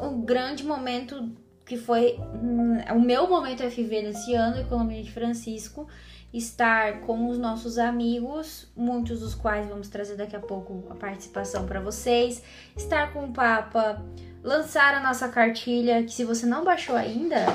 [0.00, 1.30] um grande momento
[1.64, 5.86] que foi hum, o meu momento FV nesse ano, Economia de Francisco,
[6.32, 11.66] estar com os nossos amigos, muitos dos quais vamos trazer daqui a pouco a participação
[11.66, 12.42] para vocês,
[12.76, 14.04] estar com o Papa,
[14.42, 17.46] lançar a nossa cartilha, que se você não baixou ainda,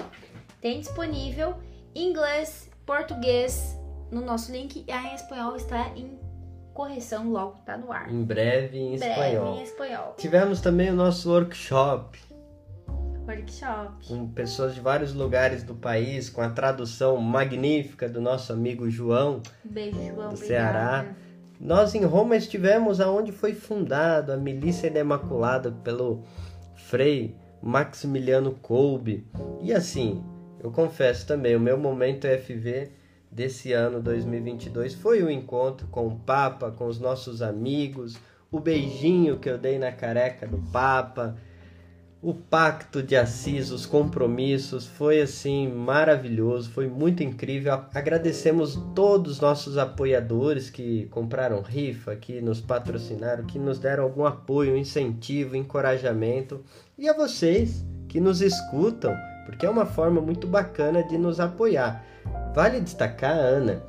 [0.61, 1.55] tem disponível
[1.93, 3.77] em inglês, português
[4.11, 6.24] no nosso link e a em espanhol está em
[6.75, 8.11] correção logo tá no ar.
[8.13, 9.55] Em breve em Breve espanhol.
[9.55, 10.13] em espanhol.
[10.17, 12.19] Tivemos também o nosso workshop
[13.25, 14.07] Workshop.
[14.07, 19.41] com pessoas de vários lugares do país, com a tradução magnífica do nosso amigo João.
[19.63, 20.29] Beijo, João.
[20.29, 20.45] Do obrigada.
[20.45, 21.05] Ceará.
[21.59, 26.23] Nós em Roma estivemos aonde foi fundado a Milícia da Imaculada pelo
[26.75, 29.25] Frei Maximiliano Kolbe.
[29.61, 30.23] E assim,
[30.61, 32.91] eu confesso também, o meu momento FV
[33.35, 38.17] desse ano 2022 foi o encontro com o Papa, com os nossos amigos,
[38.49, 41.35] o beijinho que eu dei na careca do Papa,
[42.21, 47.73] o pacto de Assis, os compromissos, foi assim maravilhoso, foi muito incrível.
[47.93, 54.25] Agradecemos todos os nossos apoiadores que compraram rifa, que nos patrocinaram, que nos deram algum
[54.25, 56.63] apoio, incentivo, encorajamento,
[56.97, 59.13] e a vocês que nos escutam,
[59.45, 62.14] porque é uma forma muito bacana de nos apoiar.
[62.53, 63.83] Vale destacar, Ana,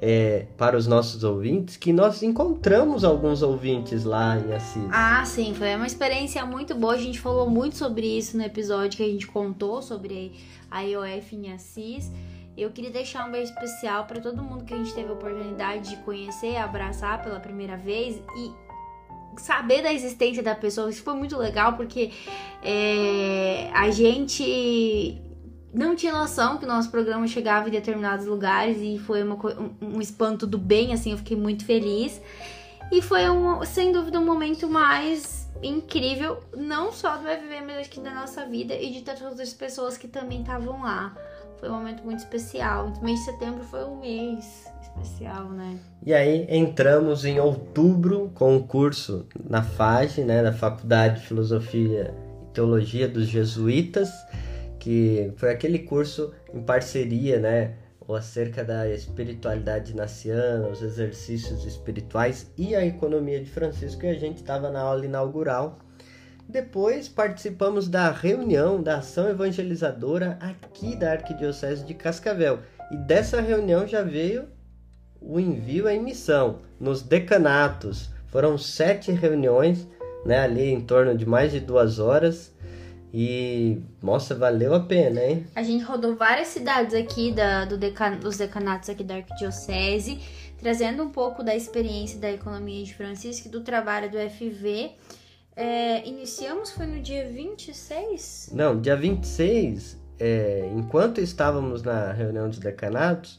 [0.00, 4.88] é, para os nossos ouvintes, que nós encontramos alguns ouvintes lá em Assis.
[4.92, 6.94] Ah, sim, foi uma experiência muito boa.
[6.94, 10.32] A gente falou muito sobre isso no episódio que a gente contou sobre
[10.70, 12.10] a IOF em Assis.
[12.56, 15.90] Eu queria deixar um beijo especial para todo mundo que a gente teve a oportunidade
[15.90, 20.88] de conhecer, abraçar pela primeira vez e saber da existência da pessoa.
[20.88, 22.12] Isso foi muito legal porque
[22.62, 25.20] é, a gente
[25.76, 29.96] não tinha noção que o nosso programa chegava em determinados lugares e foi uma um,
[29.96, 32.18] um espanto do bem, assim, eu fiquei muito feliz.
[32.90, 37.90] E foi, um, sem dúvida, um momento mais incrível, não só do FV, mas acho
[37.90, 41.14] que da nossa vida e de todas as pessoas que também estavam lá.
[41.58, 42.92] Foi um momento muito especial.
[42.98, 45.78] O mês de setembro foi um mês especial, né?
[46.04, 52.14] E aí entramos em outubro com o curso na FAGE, né, da Faculdade de Filosofia
[52.42, 54.10] e Teologia dos Jesuítas,
[54.86, 57.74] que foi aquele curso em parceria, né,
[58.06, 64.14] ou acerca da espiritualidade naciana, os exercícios espirituais e a economia de Francisco, e a
[64.14, 65.80] gente estava na aula inaugural.
[66.48, 72.60] Depois participamos da reunião da ação evangelizadora aqui da Arquidiocese de Cascavel.
[72.92, 74.44] E dessa reunião já veio
[75.20, 78.08] o envio à missão nos decanatos.
[78.28, 79.84] Foram sete reuniões,
[80.24, 82.54] né, ali em torno de mais de duas horas,
[83.12, 85.46] E, nossa, valeu a pena, hein?
[85.54, 90.20] A gente rodou várias cidades aqui da, do decan, dos decanatos aqui da Arquidiocese,
[90.58, 94.92] trazendo um pouco da experiência da economia de Francisco e do trabalho do FV.
[95.54, 98.50] É, iniciamos, foi no dia 26?
[98.52, 103.38] Não, dia 26, é, enquanto estávamos na reunião dos decanatos,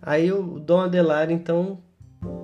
[0.00, 1.82] aí o Dom Adelar, então,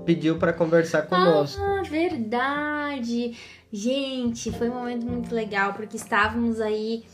[0.05, 1.63] pediu para conversar conosco.
[1.63, 3.37] Ah, verdade!
[3.73, 7.05] Gente, foi um momento muito legal, porque estávamos aí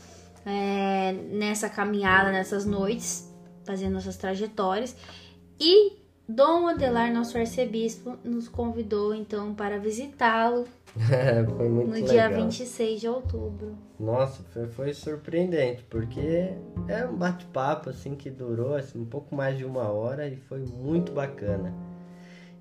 [0.45, 4.95] é, nessa caminhada, nessas noites, fazendo nossas trajetórias,
[5.59, 5.93] e
[6.27, 10.67] Dom Adelar, nosso arcebispo, nos convidou então para visitá-lo
[11.57, 12.09] foi muito no legal.
[12.09, 13.77] dia 26 de outubro.
[13.99, 16.53] Nossa, foi, foi surpreendente, porque
[16.87, 20.59] é um bate-papo assim que durou assim, um pouco mais de uma hora e foi
[20.59, 21.73] muito bacana.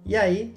[0.04, 0.54] E aí,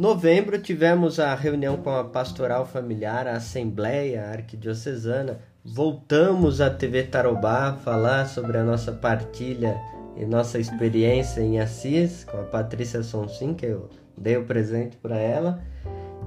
[0.00, 5.40] novembro tivemos a reunião com a pastoral familiar, a assembleia arquidiocesana.
[5.62, 9.78] Voltamos à TV Tarobá falar sobre a nossa partilha
[10.16, 15.18] e nossa experiência em Assis com a Patrícia Sonsin, que eu dei o presente para
[15.18, 15.62] ela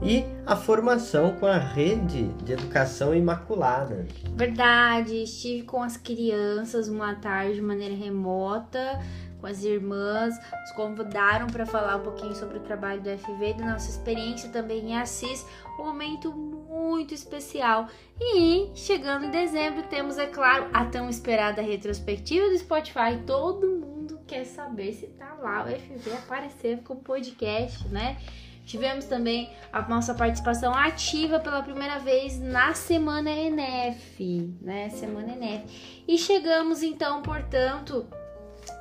[0.03, 4.05] e a formação com a rede de educação imaculada.
[4.35, 8.99] Verdade, estive com as crianças uma tarde de maneira remota,
[9.43, 13.73] com as irmãs, nos convidaram para falar um pouquinho sobre o trabalho do FV, da
[13.73, 15.45] nossa experiência também em Assis,
[15.77, 17.89] um momento muito especial.
[18.21, 23.21] E chegando em dezembro, temos, é claro, a tão esperada retrospectiva do Spotify.
[23.27, 28.17] Todo mundo quer saber se tá lá o FV aparecendo com podcast, né?
[28.65, 34.87] Tivemos também a nossa participação ativa pela primeira vez na Semana NF, né?
[34.87, 36.03] Semana NF.
[36.07, 38.07] E chegamos então, portanto,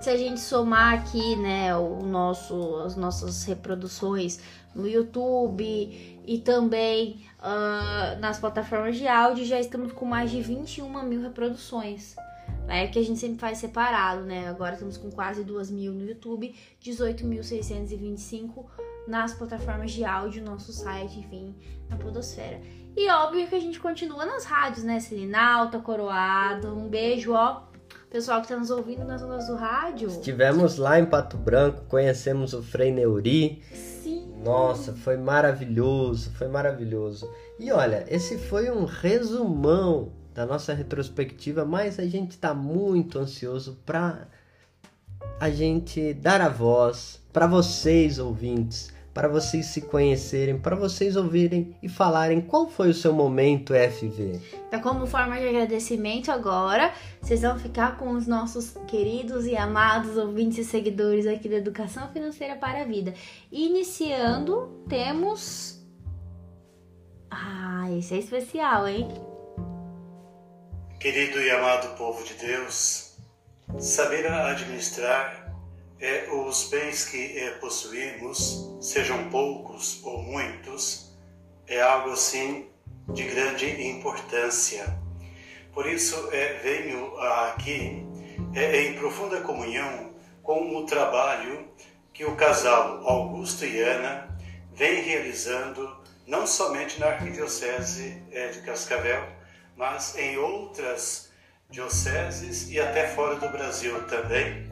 [0.01, 4.40] se a gente somar aqui, né, o nosso, as nossas reproduções
[4.75, 5.64] no YouTube
[6.27, 12.16] e também uh, nas plataformas de áudio, já estamos com mais de 21 mil reproduções.
[12.68, 14.49] É que a gente sempre faz separado, né?
[14.49, 18.64] Agora estamos com quase 2 mil no YouTube, 18.625
[19.07, 21.55] nas plataformas de áudio, nosso site, enfim,
[21.88, 22.61] na Podosfera.
[22.97, 25.01] E óbvio que a gente continua nas rádios, né?
[25.01, 26.68] Selinalta, Coroado.
[26.68, 27.71] Um beijo, ó.
[28.12, 30.07] Pessoal que está nos ouvindo nas ondas do rádio.
[30.07, 33.62] Estivemos lá em Pato Branco, conhecemos o Frei Neuri.
[33.72, 34.35] Sim.
[34.44, 37.33] Nossa, foi maravilhoso, foi maravilhoso.
[37.59, 43.79] E olha, esse foi um resumão da nossa retrospectiva, mas a gente está muito ansioso
[43.87, 44.29] para
[45.40, 51.77] a gente dar a voz para vocês ouvintes, para vocês se conhecerem, para vocês ouvirem
[51.83, 54.40] e falarem qual foi o seu momento FV.
[54.68, 60.16] Então, como forma de agradecimento agora, vocês vão ficar com os nossos queridos e amados
[60.16, 63.12] ouvintes e seguidores aqui da Educação Financeira para a Vida.
[63.51, 65.81] Iniciando, temos
[67.31, 69.09] Ah, esse é especial, hein?
[71.01, 73.16] Querido e amado povo de Deus,
[73.79, 75.41] saber administrar
[76.02, 81.16] é, os bens que é, possuímos, sejam poucos ou muitos,
[81.68, 82.68] é algo assim
[83.08, 84.98] de grande importância.
[85.72, 88.04] Por isso é, venho aqui
[88.52, 90.12] é, em profunda comunhão
[90.42, 91.68] com o trabalho
[92.12, 94.36] que o casal Augusto e Ana
[94.72, 99.24] vem realizando não somente na Arquidiocese é, de Cascavel,
[99.76, 101.30] mas em outras
[101.70, 104.68] dioceses e até fora do Brasil também,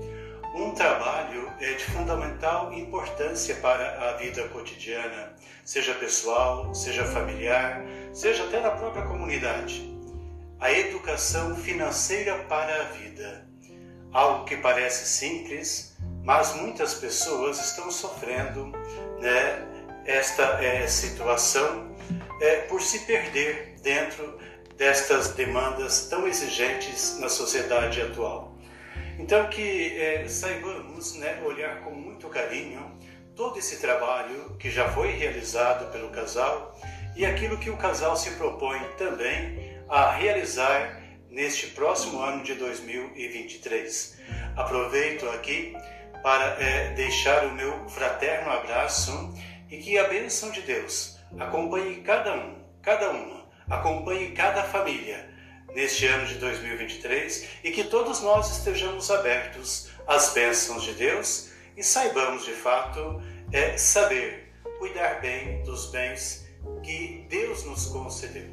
[0.54, 8.44] um trabalho é de fundamental importância para a vida cotidiana, seja pessoal, seja familiar, seja
[8.44, 9.96] até na própria comunidade.
[10.58, 13.48] A educação financeira para a vida.
[14.12, 18.66] Algo que parece simples, mas muitas pessoas estão sofrendo
[19.20, 19.66] né,
[20.04, 21.94] esta é, situação
[22.40, 24.38] é, por se perder dentro
[24.76, 28.49] destas demandas tão exigentes na sociedade atual.
[29.20, 32.98] Então, que é, saibamos né, olhar com muito carinho
[33.36, 36.74] todo esse trabalho que já foi realizado pelo casal
[37.14, 44.18] e aquilo que o casal se propõe também a realizar neste próximo ano de 2023.
[44.56, 45.76] Aproveito aqui
[46.22, 49.34] para é, deixar o meu fraterno abraço
[49.70, 55.29] e que a bênção de Deus acompanhe cada um, cada uma, acompanhe cada família
[55.74, 61.82] neste ano de 2023 e que todos nós estejamos abertos às bênçãos de Deus e
[61.82, 66.48] saibamos de fato é, saber cuidar bem dos bens
[66.82, 68.48] que Deus nos concedeu.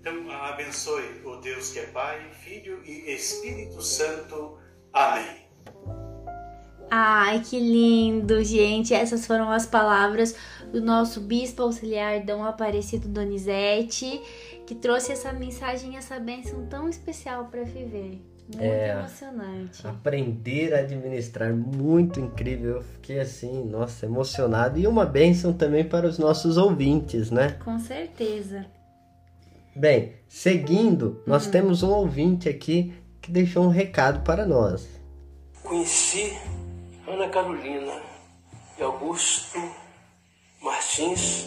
[0.00, 4.58] Então, abençoe o Deus que é Pai, Filho e Espírito Santo.
[4.92, 5.46] Amém.
[6.94, 8.92] Ai, que lindo, gente.
[8.92, 10.36] Essas foram as palavras
[10.70, 14.20] do nosso bispo auxiliar Dom Aparecido Donizete,
[14.66, 18.20] que trouxe essa mensagem, essa bênção tão especial para viver.
[18.42, 19.86] Muito é, emocionante.
[19.86, 22.76] Aprender a administrar, muito incrível.
[22.76, 24.78] Eu fiquei assim, nossa, emocionado.
[24.78, 27.56] E uma bênção também para os nossos ouvintes, né?
[27.64, 28.66] Com certeza.
[29.74, 31.52] Bem, seguindo, nós uhum.
[31.52, 34.86] temos um ouvinte aqui que deixou um recado para nós.
[35.62, 36.36] Conheci
[37.12, 38.02] Ana Carolina
[38.78, 39.58] e Augusto
[40.62, 41.46] Martins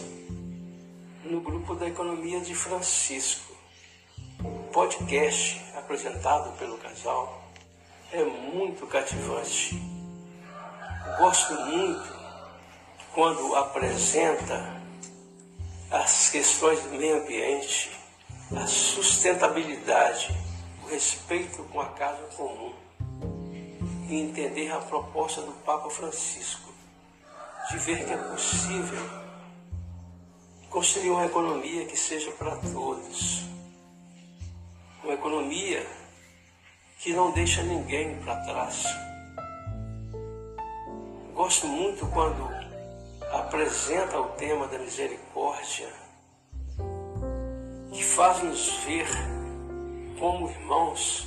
[1.24, 3.52] no grupo da Economia de Francisco.
[4.44, 7.42] O podcast apresentado pelo casal
[8.12, 9.74] é muito cativante.
[11.18, 12.16] Gosto muito
[13.12, 14.80] quando apresenta
[15.90, 17.90] as questões do meio ambiente,
[18.56, 20.32] a sustentabilidade,
[20.84, 22.85] o respeito com a casa comum
[24.08, 26.72] e entender a proposta do Papa Francisco
[27.70, 29.10] de ver que é possível
[30.70, 33.46] construir uma economia que seja para todos
[35.06, 35.86] uma economia
[36.98, 38.84] que não deixa ninguém para trás.
[41.32, 42.48] Gosto muito quando
[43.32, 45.88] apresenta o tema da misericórdia,
[47.92, 49.06] que faz-nos ver
[50.18, 51.25] como irmãos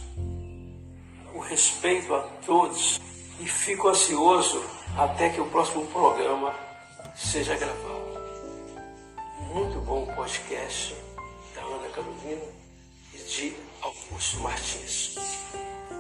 [1.40, 3.00] o respeito a todos
[3.40, 4.62] e fico ansioso
[4.98, 6.54] até que o próximo programa
[7.16, 8.20] seja gravado.
[9.54, 10.94] Muito bom podcast
[11.56, 12.42] da Ana Carolina
[13.14, 15.16] e de Augusto Martins.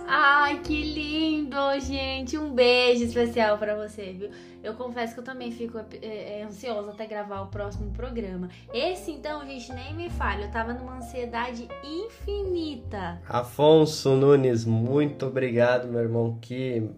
[0.05, 2.37] Ai, que lindo, gente!
[2.37, 4.31] Um beijo especial para você, viu?
[4.61, 8.49] Eu confesso que eu também fico é, ansiosa até gravar o próximo programa.
[8.73, 10.45] Esse, então, gente, nem me falha.
[10.45, 13.21] Eu tava numa ansiedade infinita.
[13.27, 16.37] Afonso Nunes, muito obrigado, meu irmão.
[16.41, 16.89] Que,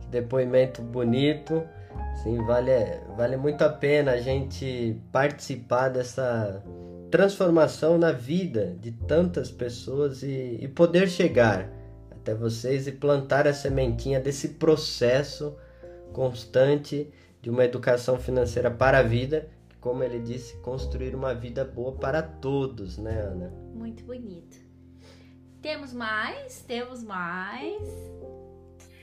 [0.00, 1.62] que depoimento bonito.
[2.22, 2.70] Sim, vale,
[3.16, 6.62] vale muito a pena a gente participar dessa
[7.10, 11.68] transformação na vida de tantas pessoas e, e poder chegar
[12.10, 15.54] até vocês e plantar a sementinha desse processo
[16.14, 17.12] constante
[17.42, 19.50] de uma educação financeira para a vida,
[19.80, 23.52] como ele disse, construir uma vida boa para todos, né, Ana?
[23.74, 24.56] Muito bonito.
[25.60, 26.62] Temos mais?
[26.62, 27.82] Temos mais?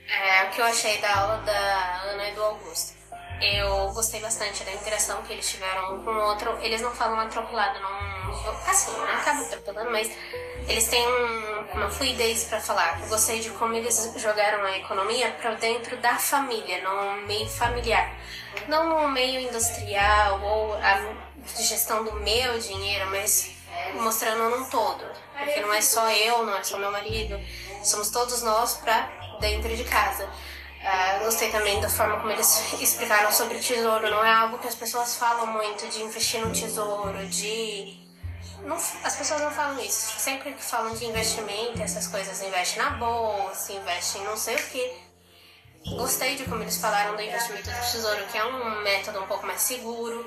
[0.08, 3.00] É, o que eu achei da aula da Ana e do Augusto.
[3.40, 6.50] Eu gostei bastante da interação que eles tiveram um com o outro.
[6.60, 8.12] Eles não falam atropelado, não.
[8.68, 10.10] Assim, não acabam atropelando, mas
[10.68, 11.06] eles têm
[11.74, 13.00] uma fluidez para falar.
[13.02, 18.14] Eu gostei de como eles jogaram a economia para dentro da família, no meio familiar.
[18.68, 21.14] Não no meio industrial ou a
[21.58, 23.50] gestão do meu dinheiro, mas
[23.94, 25.04] mostrando num todo.
[25.36, 27.38] Porque não é só eu, não é só meu marido,
[27.82, 29.08] somos todos nós para
[29.40, 30.24] dentro de casa.
[30.82, 34.10] Uh, gostei também da forma como eles explicaram sobre tesouro.
[34.10, 38.01] Não é algo que as pessoas falam muito de investir no tesouro, de.
[38.64, 40.18] Não, as pessoas não falam isso.
[40.18, 44.66] Sempre que falam de investimento, essas coisas, investe na bolsa, investe em não sei o
[44.68, 45.12] que.
[45.96, 49.44] Gostei de como eles falaram do investimento do tesouro, que é um método um pouco
[49.44, 50.24] mais seguro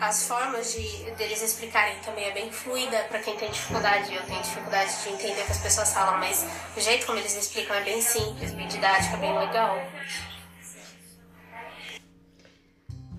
[0.00, 4.14] as formas de deles explicarem também é bem fluida para quem tem dificuldade.
[4.14, 6.46] Eu tenho dificuldade de entender o que as pessoas falam, mas
[6.76, 9.76] o jeito como eles explicam é bem simples, bem didático, é bem legal.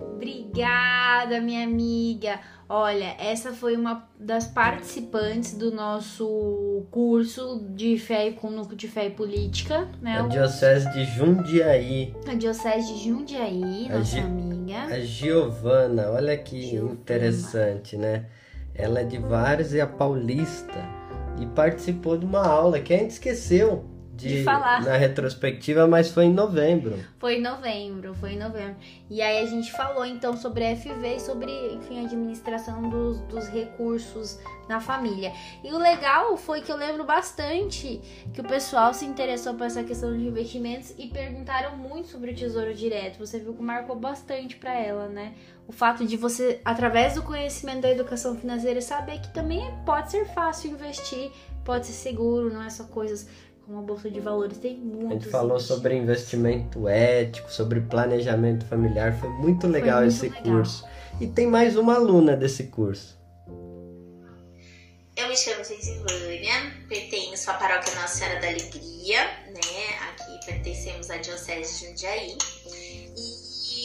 [0.00, 2.40] Obrigada, minha amiga.
[2.68, 9.06] Olha, essa foi uma das participantes do nosso curso de fé com núcleo de fé
[9.06, 10.18] e política, né?
[10.18, 12.14] A Diocese de Jundiaí.
[12.26, 14.84] A Diocese de Jundiaí, nossa Gi amiga.
[14.84, 16.92] A Giovana, olha que Giovana.
[16.92, 18.26] interessante, né?
[18.74, 20.84] Ela é de Várzea Paulista
[21.40, 23.84] e participou de uma aula que a gente esqueceu
[24.18, 24.82] de, de, falar.
[24.82, 26.98] Na retrospectiva, mas foi em novembro.
[27.18, 28.76] Foi em novembro, foi em novembro.
[29.08, 33.20] E aí a gente falou então sobre a FV e sobre, enfim, a administração dos,
[33.20, 34.38] dos recursos
[34.68, 35.32] na família.
[35.62, 38.00] E o legal foi que eu lembro bastante
[38.34, 42.34] que o pessoal se interessou por essa questão de investimentos e perguntaram muito sobre o
[42.34, 43.18] tesouro direto.
[43.18, 45.34] Você viu que marcou bastante para ela, né?
[45.66, 50.24] O fato de você, através do conhecimento da educação financeira, saber que também pode ser
[50.26, 51.30] fácil investir,
[51.62, 53.28] pode ser seguro, não é só coisas
[53.68, 55.08] como a bolsa de valores tem muito.
[55.08, 60.28] A gente falou sobre investimento ético, sobre planejamento familiar, foi muito legal foi muito esse
[60.30, 60.42] legal.
[60.42, 60.86] curso.
[61.20, 63.18] E tem mais uma aluna desse curso.
[65.16, 66.52] Eu me chamo Geisivânia,
[66.88, 70.12] pertenço à paróquia Nossa Senhora da Alegria, né?
[70.12, 72.38] Aqui pertencemos à Diocese de Jundiaí.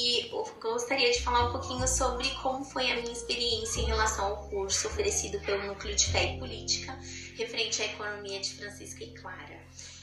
[0.06, 0.30] E
[0.60, 4.90] gostaria de falar um pouquinho sobre como foi a minha experiência em relação ao curso
[4.90, 7.00] oferecido pelo Núcleo de Fé e Política,
[7.38, 9.62] referente à economia de Francisca e Clara.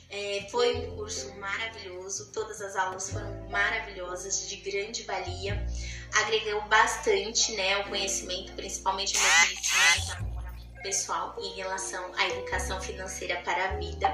[0.09, 5.67] É, foi um curso maravilhoso, todas as aulas foram maravilhosas, de grande valia,
[6.15, 10.40] agregou bastante né, o conhecimento, principalmente o meu conhecimento
[10.83, 14.09] pessoal em relação à educação financeira para a vida,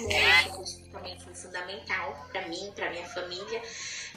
[0.00, 0.44] né,
[0.92, 3.62] também foi fundamental para mim, para minha família.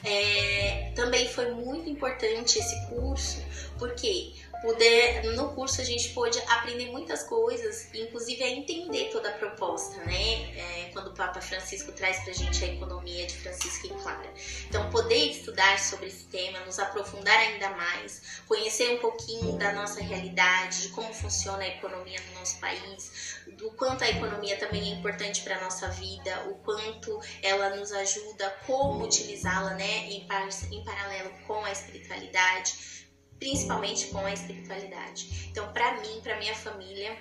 [0.04, 3.42] É, também foi muito importante esse curso,
[3.78, 9.32] porque poder, no curso a gente pôde aprender muitas coisas, inclusive a entender toda a
[9.32, 10.56] proposta, né?
[10.56, 14.30] É, quando o Papa Francisco traz pra gente a economia de Francisco e Clara.
[14.68, 20.00] Então, poder estudar sobre esse tema, nos aprofundar ainda mais, conhecer um pouquinho da nossa
[20.00, 24.94] realidade, de como funciona a economia no nosso país, do quanto a economia também é
[24.94, 30.84] importante para nossa vida, o quanto ela nos ajuda, como utilizá-la, né, em, par em
[30.84, 32.99] paralelo com a espiritualidade
[33.40, 35.48] principalmente com a espiritualidade.
[35.50, 37.16] Então, para mim, para minha família,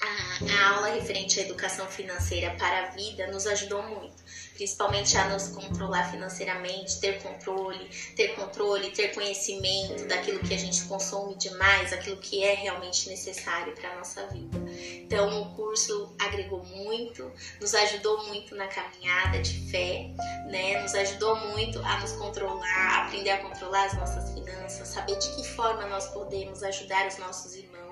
[0.00, 4.22] a, a, aula referente à educação financeira para a vida nos ajudou muito
[4.58, 10.82] principalmente a nos controlar financeiramente, ter controle, ter controle, ter conhecimento daquilo que a gente
[10.86, 14.58] consome demais, aquilo que é realmente necessário para a nossa vida.
[15.04, 17.30] Então, o curso agregou muito,
[17.60, 20.10] nos ajudou muito na caminhada de fé,
[20.50, 20.82] né?
[20.82, 25.48] Nos ajudou muito a nos controlar, aprender a controlar as nossas finanças, saber de que
[25.50, 27.87] forma nós podemos ajudar os nossos irmãos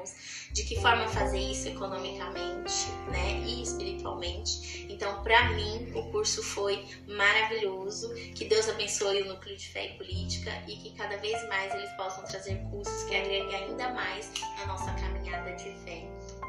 [0.52, 4.86] de que forma fazer isso economicamente, né, e espiritualmente.
[4.88, 8.12] Então, para mim, o curso foi maravilhoso.
[8.34, 11.90] Que Deus abençoe o núcleo de fé e política e que cada vez mais eles
[11.92, 14.30] possam trazer cursos que agreguem ainda mais
[14.62, 16.08] a nossa caminhada de fé,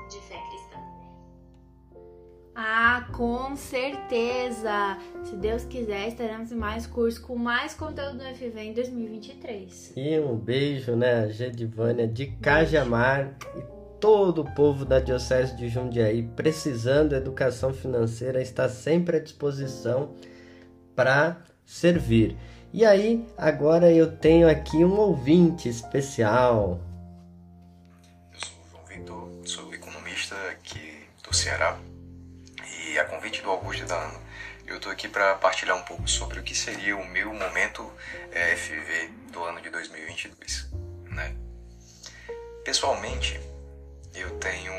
[0.10, 0.97] de fé cristã.
[2.60, 4.98] Ah, com certeza!
[5.24, 9.94] Se Deus quiser, estaremos em mais cursos com mais conteúdo do FV em 2023.
[9.96, 13.62] E um beijo, né, Gedivânia de Cajamar e
[14.00, 20.16] todo o povo da Diocese de Jundiaí precisando de educação financeira está sempre à disposição
[20.96, 22.36] para servir.
[22.74, 26.80] E aí, agora eu tenho aqui um ouvinte especial.
[28.34, 31.78] Eu sou o João Vitor, sou economista aqui do Ceará
[33.00, 34.20] a convite do Augusto e da Ana,
[34.66, 37.92] eu estou aqui para partilhar um pouco sobre o que seria o meu momento
[38.32, 40.70] é, FV do ano de 2022.
[41.06, 41.36] Né?
[42.66, 43.40] Pessoalmente,
[44.14, 44.74] eu tenho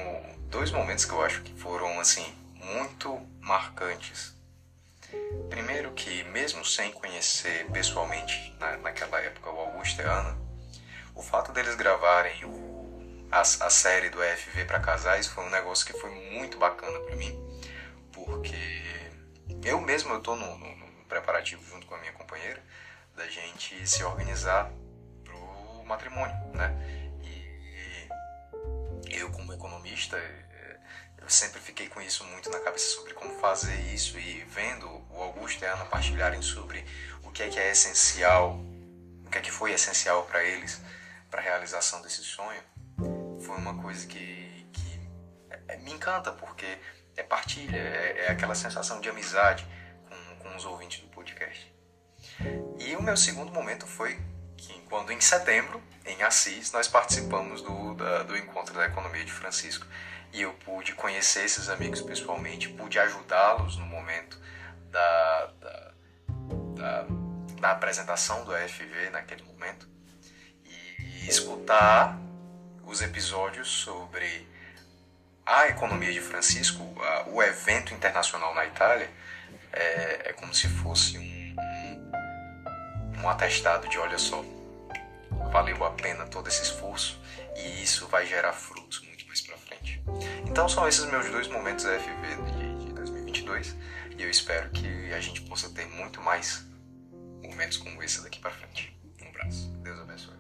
[0.50, 4.34] dois momentos que eu acho que foram assim muito marcantes.
[5.48, 10.38] Primeiro que mesmo sem conhecer pessoalmente na, naquela época o Augusto e a Ana,
[11.14, 15.86] o fato deles gravarem o, a, a série do EFV para casais foi um negócio
[15.86, 17.34] que foi muito bacana para mim,
[18.28, 18.54] porque
[19.64, 22.62] eu mesmo eu no, no, no preparativo junto com a minha companheira
[23.16, 24.70] da gente se organizar
[25.24, 26.76] pro matrimônio, né?
[29.10, 30.80] eu como economista é,
[31.18, 35.22] eu sempre fiquei com isso muito na cabeça sobre como fazer isso e vendo o
[35.22, 36.84] Augusto e a Ana partilharem sobre
[37.22, 38.60] o que é que é essencial,
[39.24, 40.80] o que é que foi essencial para eles
[41.30, 42.62] para a realização desse sonho,
[43.40, 45.00] foi uma coisa que, que
[45.68, 46.78] é, me encanta porque
[47.18, 49.66] é partilha, é, é aquela sensação de amizade
[50.08, 51.72] com, com os ouvintes do podcast.
[52.78, 54.18] E o meu segundo momento foi
[54.56, 59.32] que quando em setembro, em Assis, nós participamos do, da, do encontro da economia de
[59.32, 59.86] Francisco
[60.32, 64.40] e eu pude conhecer esses amigos pessoalmente, pude ajudá-los no momento
[64.90, 65.92] da, da,
[66.76, 67.06] da,
[67.60, 69.88] da, apresentação do AFV naquele momento
[70.64, 72.18] e, e escutar
[72.84, 74.46] os episódios sobre
[75.48, 79.10] a economia de Francisco, a, o evento internacional na Itália,
[79.72, 81.38] é, é como se fosse um
[83.22, 84.44] um atestado de olha só,
[85.52, 87.20] valeu a pena todo esse esforço
[87.56, 90.02] e isso vai gerar frutos muito mais para frente.
[90.46, 93.76] Então são esses meus dois momentos FV de, de 2022
[94.16, 96.64] e eu espero que a gente possa ter muito mais
[97.42, 98.96] momentos como esse daqui para frente.
[99.20, 100.37] Um abraço, Deus abençoe.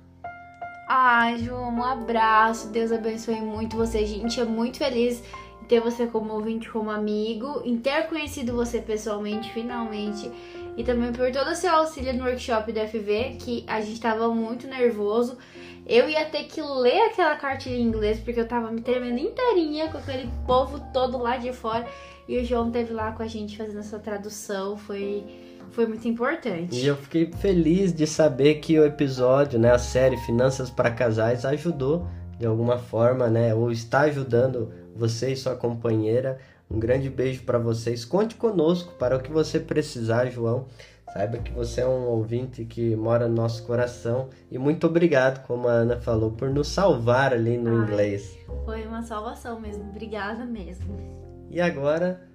[0.88, 4.06] Ai, João, um abraço, Deus abençoe muito você.
[4.06, 5.22] Gente é muito feliz
[5.62, 10.32] em ter você como ouvinte, como amigo, em ter conhecido você pessoalmente, finalmente
[10.78, 14.32] e também por todo o seu auxílio no workshop do FV, que a gente tava
[14.32, 15.36] muito nervoso.
[15.84, 19.90] Eu ia ter que ler aquela cartilha em inglês, porque eu tava me tremendo inteirinha
[19.90, 21.84] com aquele povo todo lá de fora.
[22.28, 25.24] E o João teve lá com a gente fazendo essa tradução, foi,
[25.70, 26.74] foi muito importante.
[26.74, 31.44] E eu fiquei feliz de saber que o episódio, né, a série Finanças para Casais,
[31.44, 32.06] ajudou
[32.38, 36.38] de alguma forma, né, ou está ajudando você e sua companheira
[36.70, 38.04] um grande beijo para vocês.
[38.04, 40.66] Conte conosco para o que você precisar, João.
[41.12, 44.28] Saiba que você é um ouvinte que mora no nosso coração.
[44.50, 48.38] E muito obrigado, como a Ana falou, por nos salvar ali no Ai, inglês.
[48.66, 49.88] Foi uma salvação mesmo.
[49.88, 50.94] Obrigada mesmo.
[51.50, 52.27] E agora,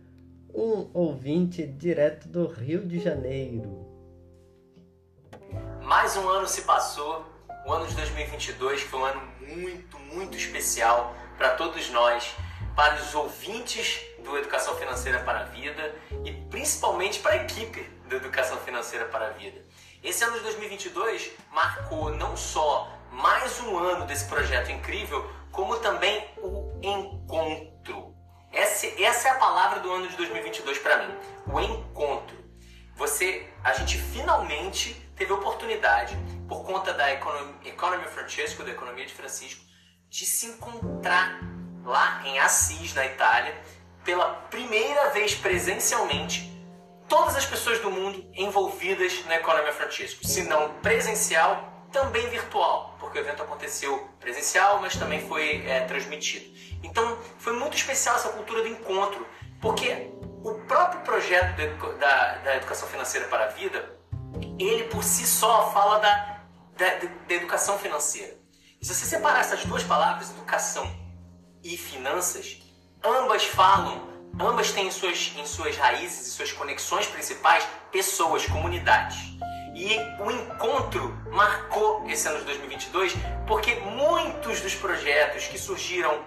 [0.54, 3.88] um ouvinte direto do Rio de Janeiro.
[5.82, 7.26] Mais um ano se passou,
[7.66, 12.36] o ano de 2022 foi um ano muito, muito especial para todos nós,
[12.76, 18.16] para os ouvintes do Educação Financeira para a Vida e principalmente para a equipe do
[18.16, 19.60] Educação Financeira para a Vida.
[20.04, 26.28] Esse ano de 2022 marcou não só mais um ano desse projeto incrível, como também
[26.38, 28.12] o encontro.
[28.54, 31.16] Essa, essa é a palavra do ano de 2022 para mim,
[31.47, 32.38] o encontro.
[32.95, 36.16] Você, a gente finalmente teve oportunidade,
[36.47, 39.66] por conta da Economy, Economy Francesco, da Economia de Francisco,
[40.08, 41.39] de se encontrar
[41.84, 43.60] lá em Assis, na Itália,
[44.06, 46.51] pela primeira vez presencialmente,
[47.10, 53.18] todas as pessoas do mundo envolvidas na Economia Francesco, se não presencial, também virtual, porque
[53.18, 56.45] o evento aconteceu presencial, mas também foi é, transmitido.
[56.82, 59.28] Então, foi muito especial essa cultura do encontro,
[59.61, 60.09] porque
[60.43, 61.55] o próprio projeto
[61.99, 63.97] da, da Educação Financeira para a Vida,
[64.59, 66.41] ele por si só fala da,
[66.78, 68.36] da, da educação financeira.
[68.82, 70.86] E se você separar essas duas palavras, educação
[71.63, 72.61] e finanças,
[73.03, 74.09] ambas falam,
[74.39, 79.17] ambas têm em suas, em suas raízes e suas conexões principais pessoas, comunidades.
[79.76, 83.13] E o encontro marcou esse ano de 2022
[83.47, 86.24] porque muitos dos projetos que surgiram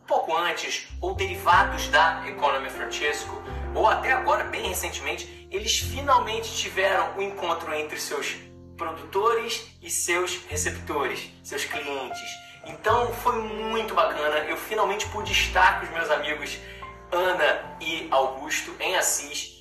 [0.00, 3.40] um pouco antes ou derivados da Economy Francesco,
[3.74, 8.36] ou até agora, bem recentemente, eles finalmente tiveram o um encontro entre seus
[8.76, 12.28] produtores e seus receptores, seus clientes.
[12.64, 14.38] Então foi muito bacana.
[14.40, 16.58] Eu finalmente pude estar com os meus amigos
[17.12, 19.57] Ana e Augusto em Assis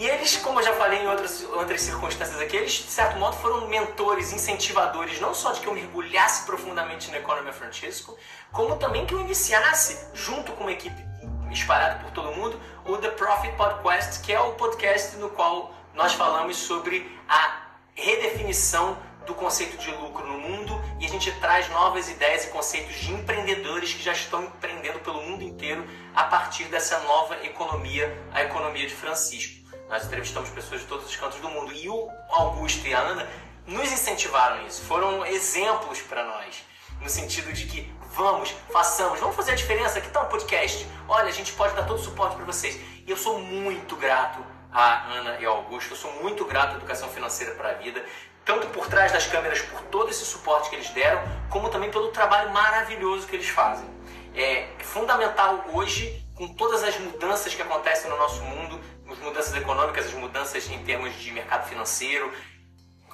[0.00, 3.36] e eles, como eu já falei em outras, outras circunstâncias aqui, eles, de certo modo,
[3.36, 8.16] foram mentores, incentivadores, não só de que eu mergulhasse profundamente no Economy Francisco,
[8.50, 11.04] como também que eu iniciasse, junto com uma equipe
[11.52, 16.14] espalhada por todo mundo, o The Profit Podcast, que é o podcast no qual nós
[16.14, 18.96] falamos sobre a redefinição
[19.26, 23.12] do conceito de lucro no mundo e a gente traz novas ideias e conceitos de
[23.12, 28.86] empreendedores que já estão empreendendo pelo mundo inteiro a partir dessa nova economia, a economia
[28.86, 29.59] de Francisco.
[29.90, 31.72] Nós entrevistamos pessoas de todos os cantos do mundo.
[31.72, 33.28] E o Augusto e a Ana
[33.66, 36.64] nos incentivaram isso, foram exemplos para nós.
[37.00, 40.00] No sentido de que vamos, façamos, vamos fazer a diferença.
[40.00, 40.86] Que tal um podcast?
[41.08, 42.76] Olha, a gente pode dar todo o suporte para vocês.
[43.04, 44.38] E eu sou muito grato
[44.72, 48.04] a Ana e ao Augusto, eu sou muito grato à Educação Financeira para a Vida,
[48.44, 52.12] tanto por trás das câmeras, por todo esse suporte que eles deram, como também pelo
[52.12, 53.90] trabalho maravilhoso que eles fazem.
[54.36, 58.80] É fundamental hoje, com todas as mudanças que acontecem no nosso mundo,
[59.12, 62.32] as mudanças econômicas, as mudanças em termos de mercado financeiro.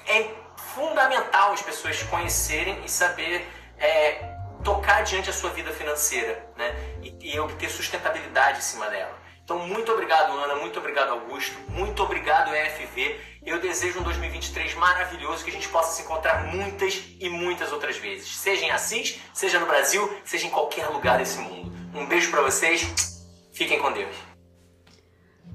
[0.06, 0.28] É
[0.74, 3.46] fundamental as pessoas conhecerem e saber
[3.78, 6.74] é, tocar diante a sua vida financeira né?
[7.02, 9.16] e, e obter sustentabilidade em cima dela.
[9.44, 13.20] Então, muito obrigado, Ana, muito obrigado, Augusto, muito obrigado, EFV.
[13.44, 17.96] Eu desejo um 2023 maravilhoso, que a gente possa se encontrar muitas e muitas outras
[17.96, 21.72] vezes, seja em Assis, seja no Brasil, seja em qualquer lugar desse mundo.
[21.94, 24.35] Um beijo para vocês, fiquem com Deus.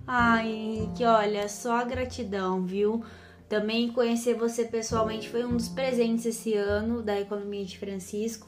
[0.08, 3.04] Ai, que olha, só gratidão, viu?
[3.48, 8.48] Também conhecer você pessoalmente foi um dos presentes esse ano da Economia de Francisco.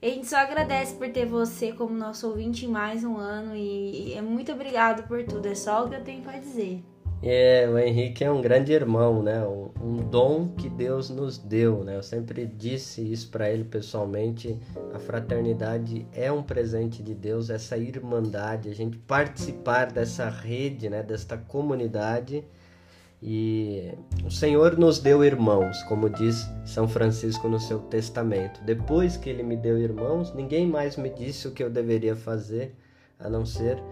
[0.00, 4.12] A gente só agradece por ter você como nosso ouvinte em mais um ano e
[4.14, 5.46] é muito obrigado por tudo.
[5.46, 6.82] É só o que eu tenho para dizer.
[7.20, 9.44] É, o Henrique é um grande irmão, né?
[9.44, 11.96] Um, dom que Deus nos deu, né?
[11.96, 14.58] Eu sempre disse isso para ele pessoalmente.
[14.94, 21.02] A fraternidade é um presente de Deus, essa irmandade, a gente participar dessa rede, né?
[21.02, 22.44] Desta comunidade.
[23.20, 23.94] E
[24.24, 28.62] o Senhor nos deu irmãos, como diz São Francisco no seu testamento.
[28.62, 32.76] Depois que ele me deu irmãos, ninguém mais me disse o que eu deveria fazer,
[33.18, 33.82] a não ser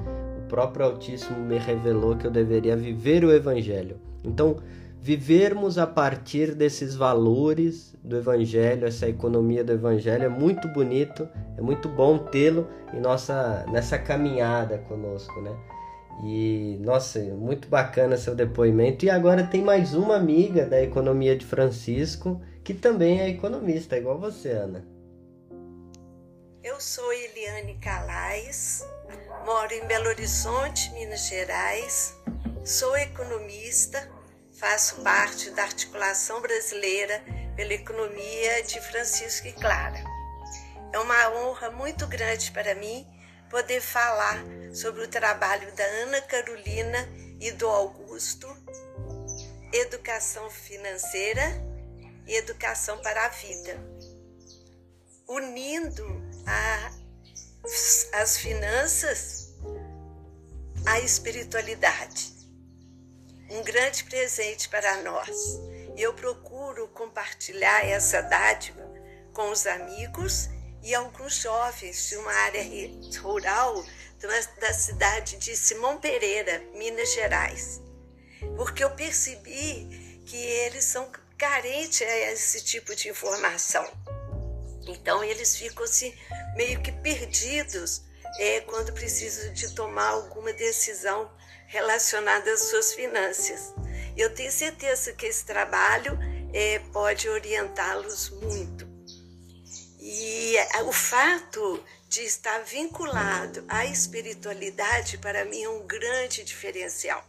[0.49, 3.99] próprio Altíssimo me revelou que eu deveria viver o Evangelho.
[4.25, 4.57] Então,
[5.01, 11.61] vivermos a partir desses valores do Evangelho, essa economia do Evangelho é muito bonito, é
[11.61, 15.55] muito bom tê-lo em nossa nessa caminhada conosco, né?
[16.25, 19.05] E nossa, muito bacana seu depoimento.
[19.05, 24.19] E agora tem mais uma amiga da economia de Francisco que também é economista, igual
[24.19, 24.85] você, Ana.
[26.65, 28.85] Eu sou Eliane Calais,
[29.45, 32.15] Moro em Belo Horizonte, Minas Gerais.
[32.65, 34.11] Sou economista,
[34.59, 37.23] faço parte da articulação brasileira
[37.55, 40.03] pela economia de Francisco e Clara.
[40.93, 43.07] É uma honra muito grande para mim
[43.51, 47.09] poder falar sobre o trabalho da Ana Carolina
[47.41, 48.49] e do Augusto,
[49.73, 51.43] educação financeira
[52.27, 53.79] e educação para a vida,
[55.29, 56.05] unindo
[56.47, 56.91] a
[58.13, 59.55] as finanças,
[60.87, 62.33] a espiritualidade.
[63.51, 65.37] Um grande presente para nós.
[65.97, 68.85] E eu procuro compartilhar essa dádiva
[69.33, 70.49] com os amigos
[70.83, 72.63] e alguns jovens de uma área
[73.21, 73.85] rural
[74.61, 77.81] da cidade de Simão Pereira, Minas Gerais.
[78.57, 83.85] Porque eu percebi que eles são carentes a esse tipo de informação.
[84.87, 86.15] Então eles ficam assim,
[86.55, 88.03] meio que perdidos
[88.39, 91.31] é, quando precisam de tomar alguma decisão
[91.67, 93.75] relacionada às suas finanças.
[94.17, 96.19] Eu tenho certeza que esse trabalho
[96.53, 98.87] é, pode orientá-los muito.
[99.99, 107.25] E é, o fato de estar vinculado à espiritualidade, para mim, é um grande diferencial.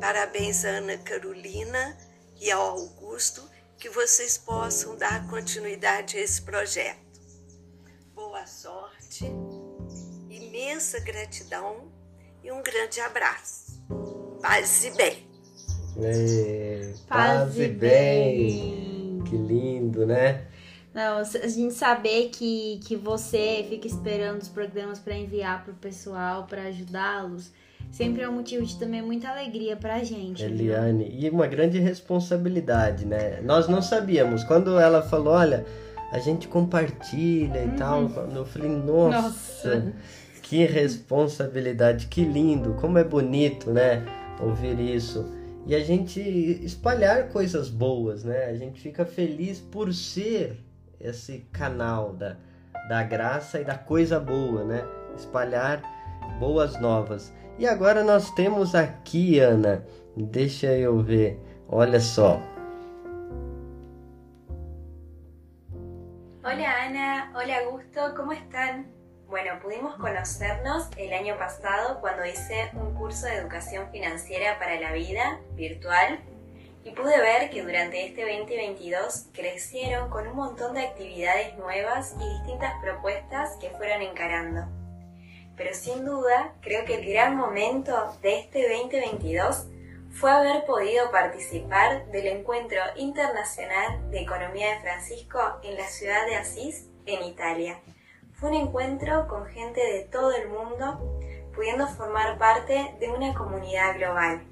[0.00, 1.96] Parabéns, Ana Carolina
[2.40, 3.48] e ao Augusto,
[3.82, 7.00] que vocês possam dar continuidade a esse projeto.
[8.14, 9.24] Boa sorte,
[10.30, 11.90] imensa gratidão
[12.44, 13.82] e um grande abraço.
[14.40, 15.26] Paz e bem.
[16.00, 17.74] É, paz, paz e bem.
[17.74, 19.24] bem.
[19.24, 20.46] Que lindo, né?
[20.94, 26.46] Não, a gente saber que, que você fica esperando os programas para enviar pro pessoal,
[26.46, 27.50] para ajudá-los,
[27.92, 30.42] sempre é um motivo de também muita alegria pra gente.
[30.42, 31.20] Eliane, viu?
[31.20, 33.40] e uma grande responsabilidade, né?
[33.42, 34.42] Nós não sabíamos.
[34.42, 35.64] Quando ela falou, olha,
[36.10, 37.76] a gente compartilha e uhum.
[37.76, 39.92] tal, eu falei, nossa, nossa,
[40.42, 44.04] que responsabilidade, que lindo, como é bonito, né?
[44.40, 45.30] Ouvir isso.
[45.66, 48.46] E a gente espalhar coisas boas, né?
[48.46, 50.58] A gente fica feliz por ser
[51.00, 52.36] esse canal da,
[52.88, 54.84] da graça e da coisa boa, né?
[55.16, 55.82] Espalhar
[56.38, 57.32] boas novas.
[57.58, 59.86] E agora nós temos aqui, Ana,
[60.16, 61.38] deixa eu ver,
[61.68, 62.40] olha só.
[66.42, 68.86] Hola Ana, hola Augusto, ¿cómo están?
[69.28, 74.92] Bueno, pudimos conocernos el año pasado cuando hice un curso de educación financiera para la
[74.92, 76.20] vida virtual
[76.84, 82.28] y pude ver que durante este 2022 crecieron con un montón de actividades nuevas y
[82.28, 84.66] distintas propuestas que fueron encarando.
[85.56, 89.66] Pero sin duda, creo que el gran momento de este 2022
[90.10, 96.36] fue haber podido participar del Encuentro Internacional de Economía de Francisco en la ciudad de
[96.36, 97.80] Asís, en Italia.
[98.34, 101.20] Fue un encuentro con gente de todo el mundo,
[101.54, 104.51] pudiendo formar parte de una comunidad global.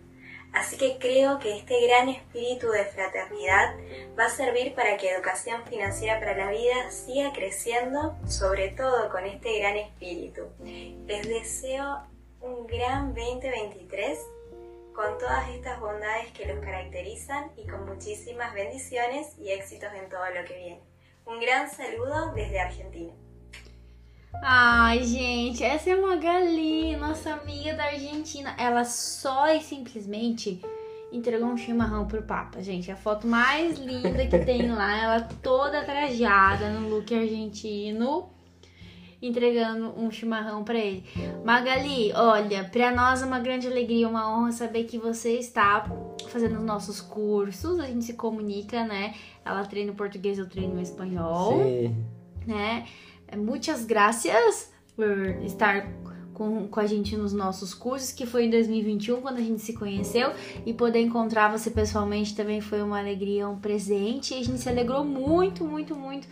[0.53, 3.77] Así que creo que este gran espíritu de fraternidad
[4.19, 9.25] va a servir para que Educación Financiera para la Vida siga creciendo, sobre todo con
[9.27, 10.43] este gran espíritu.
[11.07, 12.03] Les deseo
[12.41, 14.19] un gran 2023
[14.95, 20.29] con todas estas bondades que los caracterizan y con muchísimas bendiciones y éxitos en todo
[20.31, 20.81] lo que viene.
[21.27, 23.13] Un gran saludo desde Argentina.
[24.43, 28.55] Ai, gente, essa é a Magali, nossa amiga da Argentina.
[28.57, 30.61] Ela só e simplesmente
[31.13, 32.91] entregou um chimarrão pro Papa, gente.
[32.91, 38.31] A foto mais linda que tem lá, ela toda trajada no look argentino,
[39.21, 41.05] entregando um chimarrão para ele.
[41.45, 45.85] Magali, olha, para nós é uma grande alegria, uma honra saber que você está
[46.29, 47.79] fazendo os nossos cursos.
[47.81, 49.15] A gente se comunica, né?
[49.45, 51.63] Ela treina o português, eu treino o espanhol.
[51.63, 51.97] Sim.
[52.47, 52.87] Né?
[53.37, 55.87] Muitas graças por estar
[56.41, 59.75] com, com a gente nos nossos cursos, que foi em 2021, quando a gente se
[59.75, 60.33] conheceu,
[60.65, 64.69] e poder encontrar você pessoalmente também foi uma alegria, um presente, e a gente se
[64.69, 66.27] alegrou muito, muito, muito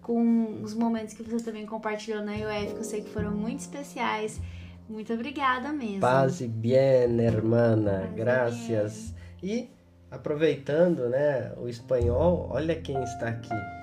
[0.00, 3.60] com os momentos que você também compartilhou na UF, que eu sei que foram muito
[3.60, 4.40] especiais.
[4.88, 6.00] Muito obrigada mesmo.
[6.00, 8.00] Paz e bien, hermana.
[8.00, 9.14] Paz Gracias.
[9.42, 9.68] E
[10.10, 13.79] aproveitando, né, o espanhol, olha quem está aqui.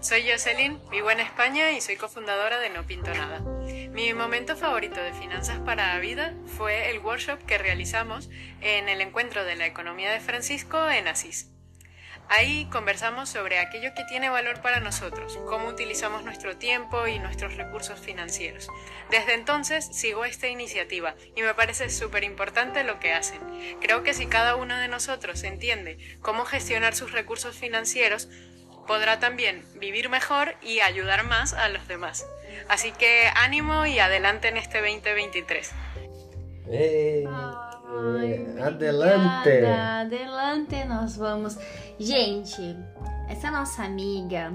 [0.00, 3.40] Soy Jocelyn, vivo en España y soy cofundadora de No Pinto Nada.
[3.90, 8.30] Mi momento favorito de Finanzas para la Vida fue el workshop que realizamos
[8.60, 11.48] en el encuentro de la economía de Francisco en Asís.
[12.30, 17.56] Ahí conversamos sobre aquello que tiene valor para nosotros, cómo utilizamos nuestro tiempo y nuestros
[17.56, 18.68] recursos financieros.
[19.10, 23.40] Desde entonces sigo esta iniciativa y me parece súper importante lo que hacen.
[23.80, 28.28] Creo que si cada uno de nosotros entiende cómo gestionar sus recursos financieros,
[28.88, 32.26] podrá también vivir mejor y ayudar más a los demás.
[32.68, 35.70] Así que ánimo y adelante en este 2023.
[36.70, 39.66] Hey, Ai, adelante!
[39.66, 41.58] Adelante nós vamos.
[41.98, 42.76] Gente,
[43.28, 44.52] essa nossa amiga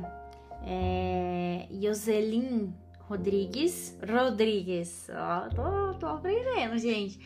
[0.65, 2.75] é Joselin
[3.09, 3.97] Rodrigues.
[4.07, 7.19] Rodrigues, ó, tô, tô aprendendo, gente.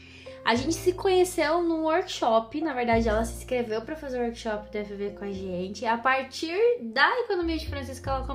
[0.48, 4.72] A gente se conheceu num workshop, na verdade ela se inscreveu para fazer o workshop
[4.72, 5.86] do FV com a gente.
[5.86, 8.26] A partir da economia de Francisco ela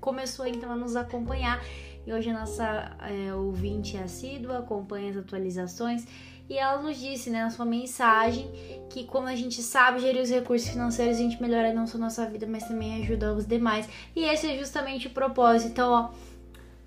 [0.00, 1.64] começou então a nos acompanhar.
[2.04, 6.04] E hoje a nossa é, ouvinte é assídua, acompanha as atualizações.
[6.48, 8.50] E ela nos disse, né, na sua mensagem,
[8.90, 12.26] que como a gente sabe gerir os recursos financeiros, a gente melhora não só nossa
[12.26, 13.88] vida, mas também ajuda os demais.
[14.16, 15.70] E esse é justamente o propósito.
[15.70, 16.10] Então, ó,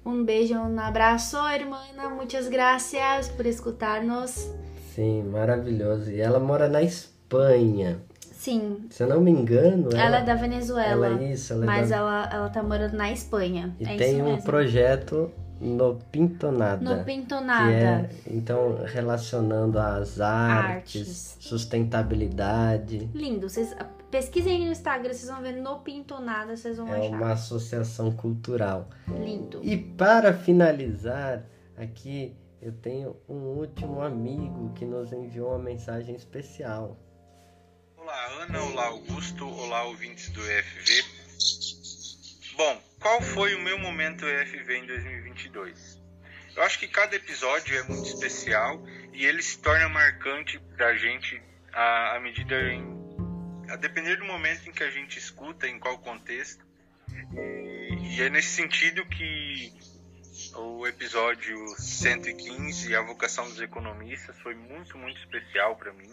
[0.06, 1.80] um beijo, um abraço, irmã.
[2.14, 4.52] Muitas graças por escutar-nos.
[4.94, 6.12] Sim, maravilhoso.
[6.12, 8.00] E ela mora na Espanha.
[8.20, 8.86] Sim.
[8.90, 9.90] Se eu não me engano.
[9.92, 11.08] Ela, ela é da Venezuela.
[11.08, 11.96] Ela é isso, ela é Mas da...
[11.96, 13.76] ela, ela tá morando na Espanha.
[13.80, 14.44] E é tem um mesmo.
[14.44, 16.98] projeto no Pintonada.
[16.98, 18.10] No Pintonada.
[18.24, 23.10] Que é, então, relacionando as artes, artes, sustentabilidade.
[23.16, 23.50] Lindo.
[23.50, 23.76] Vocês
[24.12, 27.06] pesquisem no Instagram, vocês vão ver no Pintonada, vocês vão é achar.
[27.06, 28.90] É uma associação cultural.
[29.08, 29.60] Lindo.
[29.64, 31.44] E para finalizar,
[31.78, 36.98] aqui eu tenho um último amigo que nos enviou uma mensagem especial.
[37.98, 38.64] Olá, Ana.
[38.64, 39.46] Olá, Augusto.
[39.46, 41.04] Olá, ouvintes do EFV.
[42.56, 46.02] Bom, qual foi o meu momento EFV em 2022?
[46.56, 51.42] Eu acho que cada episódio é muito especial e ele se torna marcante pra gente
[51.74, 52.82] à, à medida em,
[53.70, 56.66] a depender do momento em que a gente escuta, em qual contexto.
[57.34, 59.74] E, e é nesse sentido que
[60.56, 66.12] o episódio 115, A Vocação dos Economistas, foi muito, muito especial para mim.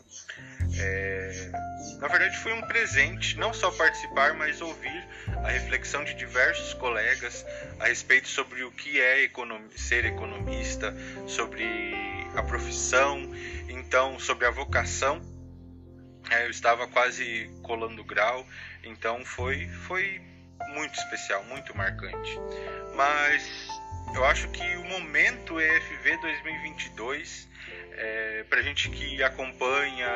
[0.78, 1.51] É...
[1.99, 5.07] Na verdade, foi um presente, não só participar, mas ouvir
[5.45, 7.45] a reflexão de diversos colegas
[7.78, 9.61] a respeito sobre o que é econom...
[9.76, 10.95] ser economista,
[11.26, 11.64] sobre
[12.34, 13.20] a profissão,
[13.68, 15.20] então, sobre a vocação.
[16.30, 18.47] É, eu estava quase colando grau,
[18.84, 20.20] então foi, foi
[20.74, 22.38] muito especial, muito marcante.
[22.95, 23.80] Mas
[24.15, 27.49] eu acho que o momento EFV 2022,
[27.93, 30.09] é, para gente que acompanha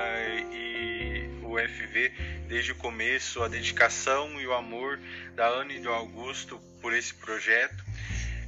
[0.52, 2.12] e o EFV
[2.48, 4.98] desde o começo, a dedicação e o amor
[5.34, 7.84] da Ana e do Augusto por esse projeto,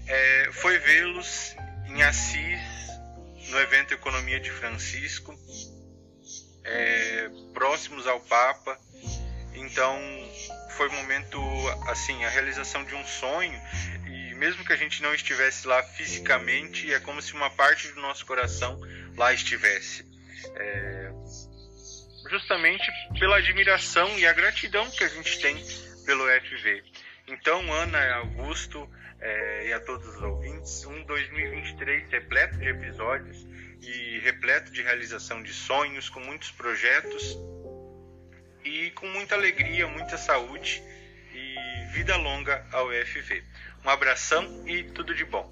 [0.07, 1.55] é, foi vê-los
[1.89, 2.61] em Assis,
[3.51, 5.35] no evento Economia de Francisco,
[6.65, 8.79] é, próximos ao Papa.
[9.55, 9.99] Então,
[10.77, 11.41] foi um momento,
[11.89, 13.59] assim, a realização de um sonho
[14.37, 18.25] mesmo que a gente não estivesse lá fisicamente, é como se uma parte do nosso
[18.25, 18.81] coração
[19.17, 20.05] lá estivesse.
[20.55, 21.11] É,
[22.31, 22.85] justamente
[23.19, 25.57] pela admiração e a gratidão que a gente tem
[26.05, 26.85] pelo FV.
[27.27, 28.89] Então, Ana, Augusto
[29.21, 33.47] é, e a todos os ouvintes, um 2023 repleto de episódios
[33.81, 37.37] e repleto de realização de sonhos, com muitos projetos
[38.65, 40.83] e com muita alegria, muita saúde
[41.97, 43.43] vida longa ao FV.
[43.83, 45.51] Um abração e tudo de bom.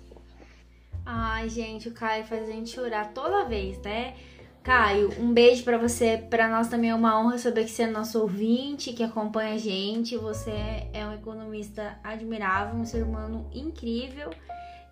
[1.07, 4.15] Ai, gente, o Caio faz a gente chorar toda vez, né?
[4.63, 6.19] Caio, um beijo para você.
[6.19, 9.59] Para nós também é uma honra saber que você é nosso ouvinte, que acompanha a
[9.59, 10.19] gente.
[10.19, 10.51] Você
[10.93, 14.29] é um economista admirável, um ser humano incrível.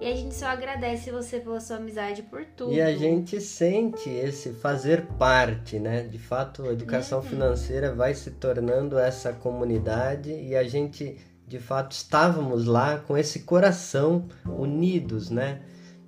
[0.01, 2.73] E a gente só agradece você pela sua amizade por tudo.
[2.73, 6.03] E a gente sente esse fazer parte, né?
[6.03, 7.27] De fato, a educação uhum.
[7.27, 11.21] financeira vai se tornando essa comunidade e a gente
[11.53, 15.61] de fato estávamos lá com esse coração unidos, né?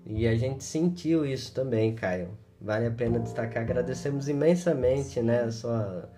[0.07, 2.31] E a gente sentiu isso também, Caio.
[2.59, 3.63] Vale a pena destacar.
[3.63, 6.09] Agradecemos imensamente, né, a sua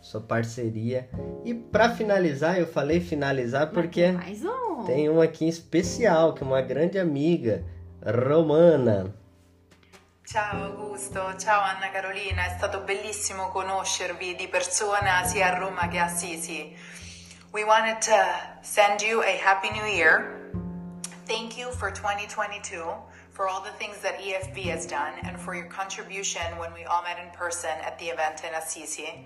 [0.00, 1.08] sua parceria.
[1.44, 4.84] E para finalizar, eu falei finalizar porque mais um.
[4.84, 7.64] tem um aqui especial, que é uma grande amiga,
[8.00, 9.12] Romana.
[10.24, 15.98] Ciao Augusto, ciao Anna Carolina, è stato bellissimo conoscervi di persona sia a Roma che
[15.98, 16.76] a Assisi.
[17.58, 20.52] We wanted to send you a happy new year.
[21.26, 22.84] Thank you for 2022
[23.32, 27.02] for all the things that EFB has done and for your contribution when we all
[27.02, 29.24] met in person at the event in Assisi.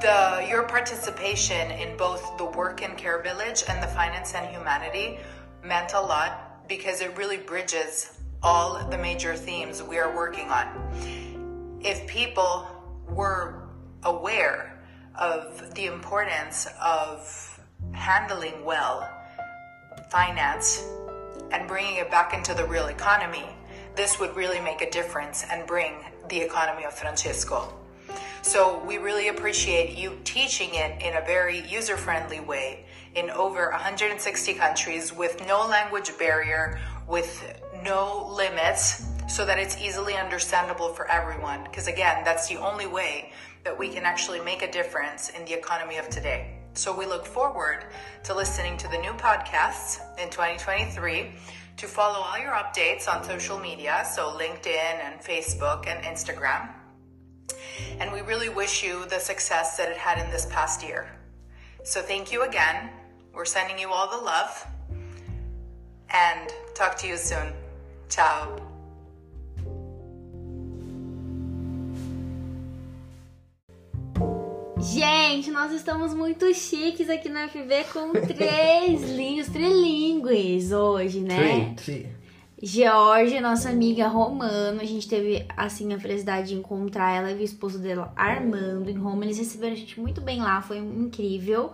[0.00, 5.20] The, your participation in both the Work and Care Village and the Finance and Humanity
[5.64, 11.78] meant a lot because it really bridges all the major themes we are working on.
[11.84, 12.66] If people
[13.08, 13.68] were
[14.02, 14.71] aware
[15.18, 17.60] of the importance of
[17.92, 19.10] handling well
[20.10, 20.84] finance
[21.50, 23.46] and bringing it back into the real economy,
[23.94, 25.94] this would really make a difference and bring
[26.28, 27.72] the economy of Francisco.
[28.42, 33.70] So we really appreciate you teaching it in a very user friendly way in over
[33.70, 41.08] 160 countries with no language barrier, with no limits, so that it's easily understandable for
[41.10, 41.62] everyone.
[41.64, 43.32] Because again, that's the only way
[43.64, 46.58] that we can actually make a difference in the economy of today.
[46.74, 47.84] So we look forward
[48.24, 51.30] to listening to the new podcasts in 2023
[51.76, 56.68] to follow all your updates on social media, so LinkedIn and Facebook and Instagram.
[57.98, 61.10] And we really wish you the success that it had in this past year.
[61.84, 62.90] So thank you again.
[63.34, 64.66] We're sending you all the love
[66.10, 67.52] and talk to you soon.
[68.08, 68.71] Ciao.
[74.92, 81.72] Gente, nós estamos muito chiques aqui na FV com três linhos, trilíngues hoje, né?
[81.76, 82.12] Three, three.
[82.62, 87.42] Georgia, nossa amiga romano, a gente teve assim a felicidade de encontrar ela e o
[87.42, 89.24] esposo dela, Armando, em Roma.
[89.24, 91.72] Eles receberam a gente muito bem lá, foi incrível,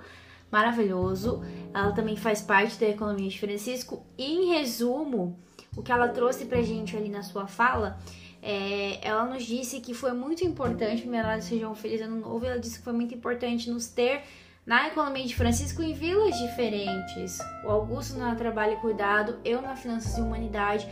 [0.49, 1.43] maravilhoso.
[1.75, 4.07] Ela também faz parte da economia de Francisco.
[4.17, 5.37] E em resumo,
[5.77, 7.99] o que ela trouxe pra gente ali na sua fala,
[8.43, 12.45] é, ela nos disse que foi muito importante, primeiro ela desejou um feliz ano novo,
[12.45, 14.23] ela disse que foi muito importante nos ter
[14.69, 17.39] na economia de Francisco em vilas diferentes.
[17.65, 20.87] O Augusto na Trabalho e Cuidado, eu na Finanças e Humanidade,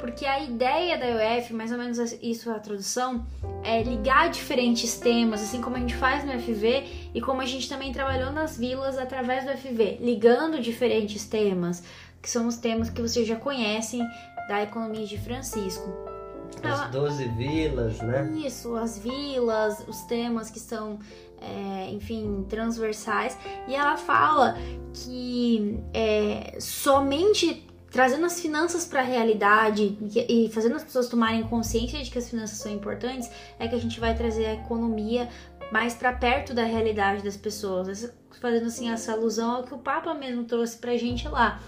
[0.00, 3.24] porque a ideia da UF, mais ou menos isso a tradução,
[3.62, 7.68] é ligar diferentes temas, assim como a gente faz no FV e como a gente
[7.68, 11.84] também trabalhou nas vilas através do FV, ligando diferentes temas,
[12.20, 14.00] que são os temas que vocês já conhecem
[14.48, 16.19] da economia de Francisco.
[16.62, 18.30] As 12 vilas, né?
[18.44, 20.98] Isso, as vilas, os temas que são
[21.40, 23.36] é, enfim, transversais,
[23.66, 24.56] e ela fala
[24.92, 32.00] que é, somente trazendo as finanças para a realidade e fazendo as pessoas tomarem consciência
[32.00, 33.28] de que as finanças são importantes,
[33.58, 35.28] é que a gente vai trazer a economia
[35.72, 40.14] mais para perto da realidade das pessoas, fazendo assim essa alusão ao que o Papa
[40.14, 41.60] mesmo trouxe para a gente lá.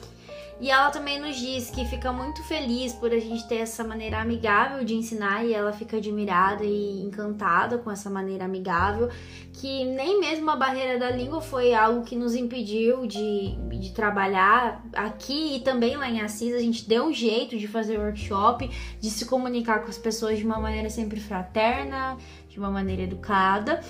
[0.63, 4.21] E ela também nos diz que fica muito feliz por a gente ter essa maneira
[4.21, 9.11] amigável de ensinar e ela fica admirada e encantada com essa maneira amigável,
[9.55, 14.87] que nem mesmo a barreira da língua foi algo que nos impediu de, de trabalhar
[14.93, 16.55] aqui e também lá em Assis.
[16.55, 20.45] A gente deu um jeito de fazer workshop, de se comunicar com as pessoas de
[20.45, 22.17] uma maneira sempre fraterna,
[22.53, 23.81] de uma maneira educada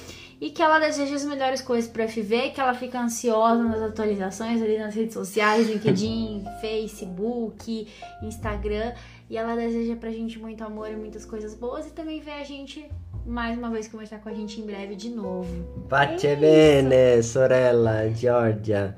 [0.41, 4.63] e que ela deseja as melhores coisas para FV, que ela fica ansiosa nas atualizações
[4.63, 7.89] ali nas redes sociais, LinkedIn, Facebook,
[8.23, 8.93] Instagram,
[9.29, 12.45] e ela deseja pra gente muito amor e muitas coisas boas e também ver a
[12.45, 12.89] gente
[13.27, 15.65] mais uma vez conversar com a gente em breve de novo.
[15.89, 18.97] Pace é bene, sorella Georgia.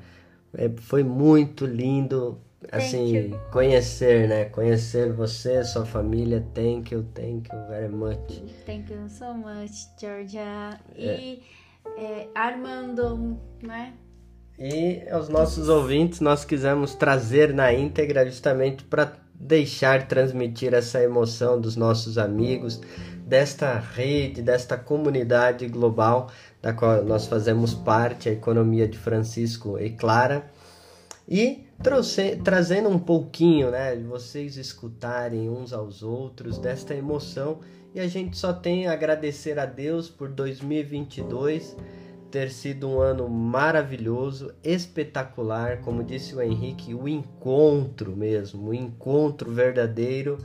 [0.53, 2.39] É, foi muito lindo
[2.71, 4.45] assim, conhecer, né?
[4.45, 6.45] Conhecer você, sua família.
[6.53, 8.41] Thank you, thank you very much.
[8.65, 10.79] Thank you so much, Georgia.
[10.95, 11.41] E
[11.97, 13.93] é, Armando, né?
[14.57, 21.59] E aos nossos ouvintes, nós quisemos trazer na íntegra justamente para deixar transmitir essa emoção
[21.59, 22.79] dos nossos amigos,
[23.25, 29.91] desta rede, desta comunidade global da qual nós fazemos parte, a economia de Francisco e
[29.91, 30.49] Clara.
[31.27, 37.59] E trouxe, trazendo um pouquinho, né, vocês escutarem uns aos outros desta emoção.
[37.93, 41.75] E a gente só tem a agradecer a Deus por 2022
[42.35, 49.49] ter sido um ano maravilhoso, espetacular, como disse o Henrique, o encontro mesmo, o encontro
[49.53, 50.39] verdadeiro.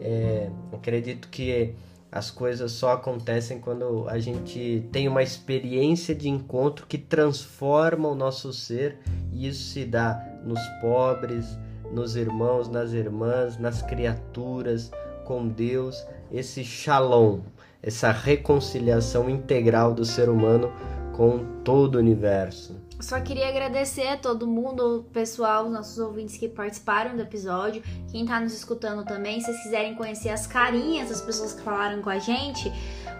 [0.00, 1.76] É, acredito que
[2.10, 8.16] as coisas só acontecem quando a gente tem uma experiência de encontro que transforma o
[8.16, 8.98] nosso ser,
[9.32, 11.58] e isso se dá nos pobres,
[11.92, 14.90] nos irmãos, nas irmãs, nas criaturas,
[15.24, 17.40] com Deus, esse shalom,
[17.82, 20.72] essa reconciliação integral do ser humano
[21.14, 22.76] com todo o universo.
[23.00, 27.80] Só queria agradecer a todo mundo, pessoal, os nossos ouvintes que participaram do episódio,
[28.10, 29.38] quem tá nos escutando também.
[29.38, 32.72] Se vocês quiserem conhecer as carinhas das pessoas que falaram com a gente,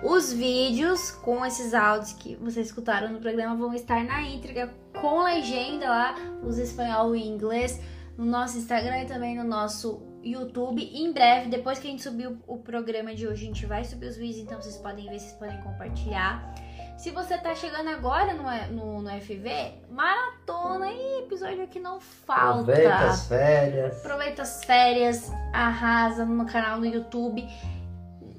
[0.02, 5.22] os vídeos com esses áudios que vocês escutaram no programa vão estar na íntegra com
[5.22, 7.80] legenda lá, os espanhol e inglês,
[8.16, 10.82] no nosso Instagram e também no nosso YouTube.
[10.82, 14.06] Em breve, depois que a gente subir o programa de hoje, a gente vai subir
[14.06, 16.54] os vídeos, então vocês podem ver, vocês podem compartilhar.
[16.96, 22.72] Se você tá chegando agora no, no, no FV, maratona e episódio que não falta.
[22.72, 23.98] Aproveita as férias.
[23.98, 27.46] Aproveita as férias, arrasa no canal do YouTube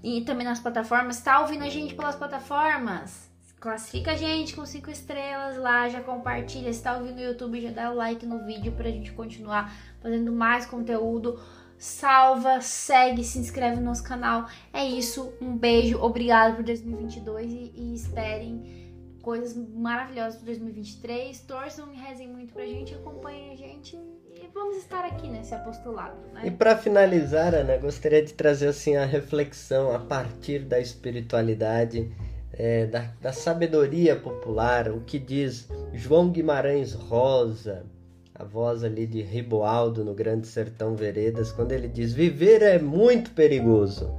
[0.04, 1.22] e também nas plataformas.
[1.22, 3.29] Tá ouvindo a gente pelas plataformas?
[3.60, 6.72] Classifica a gente com cinco estrelas lá, já compartilha.
[6.72, 10.32] Se tá ouvindo no YouTube, já dá o like no vídeo pra gente continuar fazendo
[10.32, 11.40] mais conteúdo
[11.80, 14.48] salva, segue, se inscreve no nosso canal.
[14.74, 18.90] É isso, um beijo, obrigado por 2022 e, e esperem
[19.22, 21.40] coisas maravilhosas para 2023.
[21.42, 26.18] Torçam e rezem muito pra gente, acompanhem a gente e vamos estar aqui nesse apostolado.
[26.34, 26.42] Né?
[26.46, 32.12] E para finalizar, Ana, gostaria de trazer assim a reflexão a partir da espiritualidade.
[32.62, 37.86] É, da, da sabedoria popular, o que diz João Guimarães Rosa,
[38.36, 43.32] a voz ali de Riboaldo no Grande Sertão Veredas, quando ele diz: Viver é muito
[43.32, 44.14] perigoso.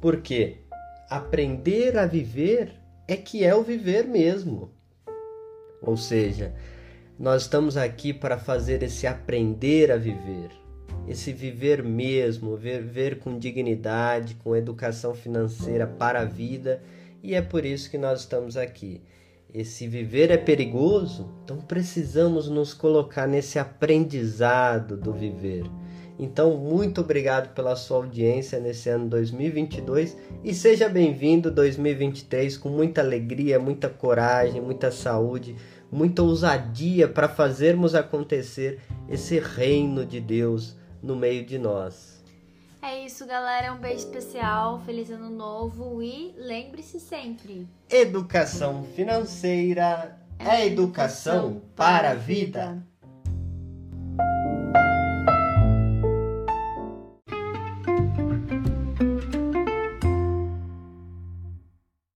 [0.00, 0.56] Por quê?
[1.08, 2.72] Aprender a viver
[3.06, 4.72] é que é o viver mesmo.
[5.80, 6.52] Ou seja,
[7.16, 10.50] Nós estamos aqui para fazer esse aprender a viver,
[11.06, 16.80] esse viver mesmo, viver com dignidade, com educação financeira para a vida,
[17.22, 19.02] e é por isso que nós estamos aqui.
[19.52, 25.64] Esse viver é perigoso, então precisamos nos colocar nesse aprendizado do viver.
[26.18, 33.00] Então, muito obrigado pela sua audiência nesse ano 2022 e seja bem-vindo 2023 com muita
[33.00, 35.54] alegria, muita coragem, muita saúde,
[35.90, 42.17] muita ousadia para fazermos acontecer esse reino de Deus no meio de nós.
[42.80, 43.72] É isso, galera.
[43.72, 52.14] Um beijo especial, feliz ano novo e lembre-se sempre: educação financeira é educação para a
[52.14, 52.82] vida.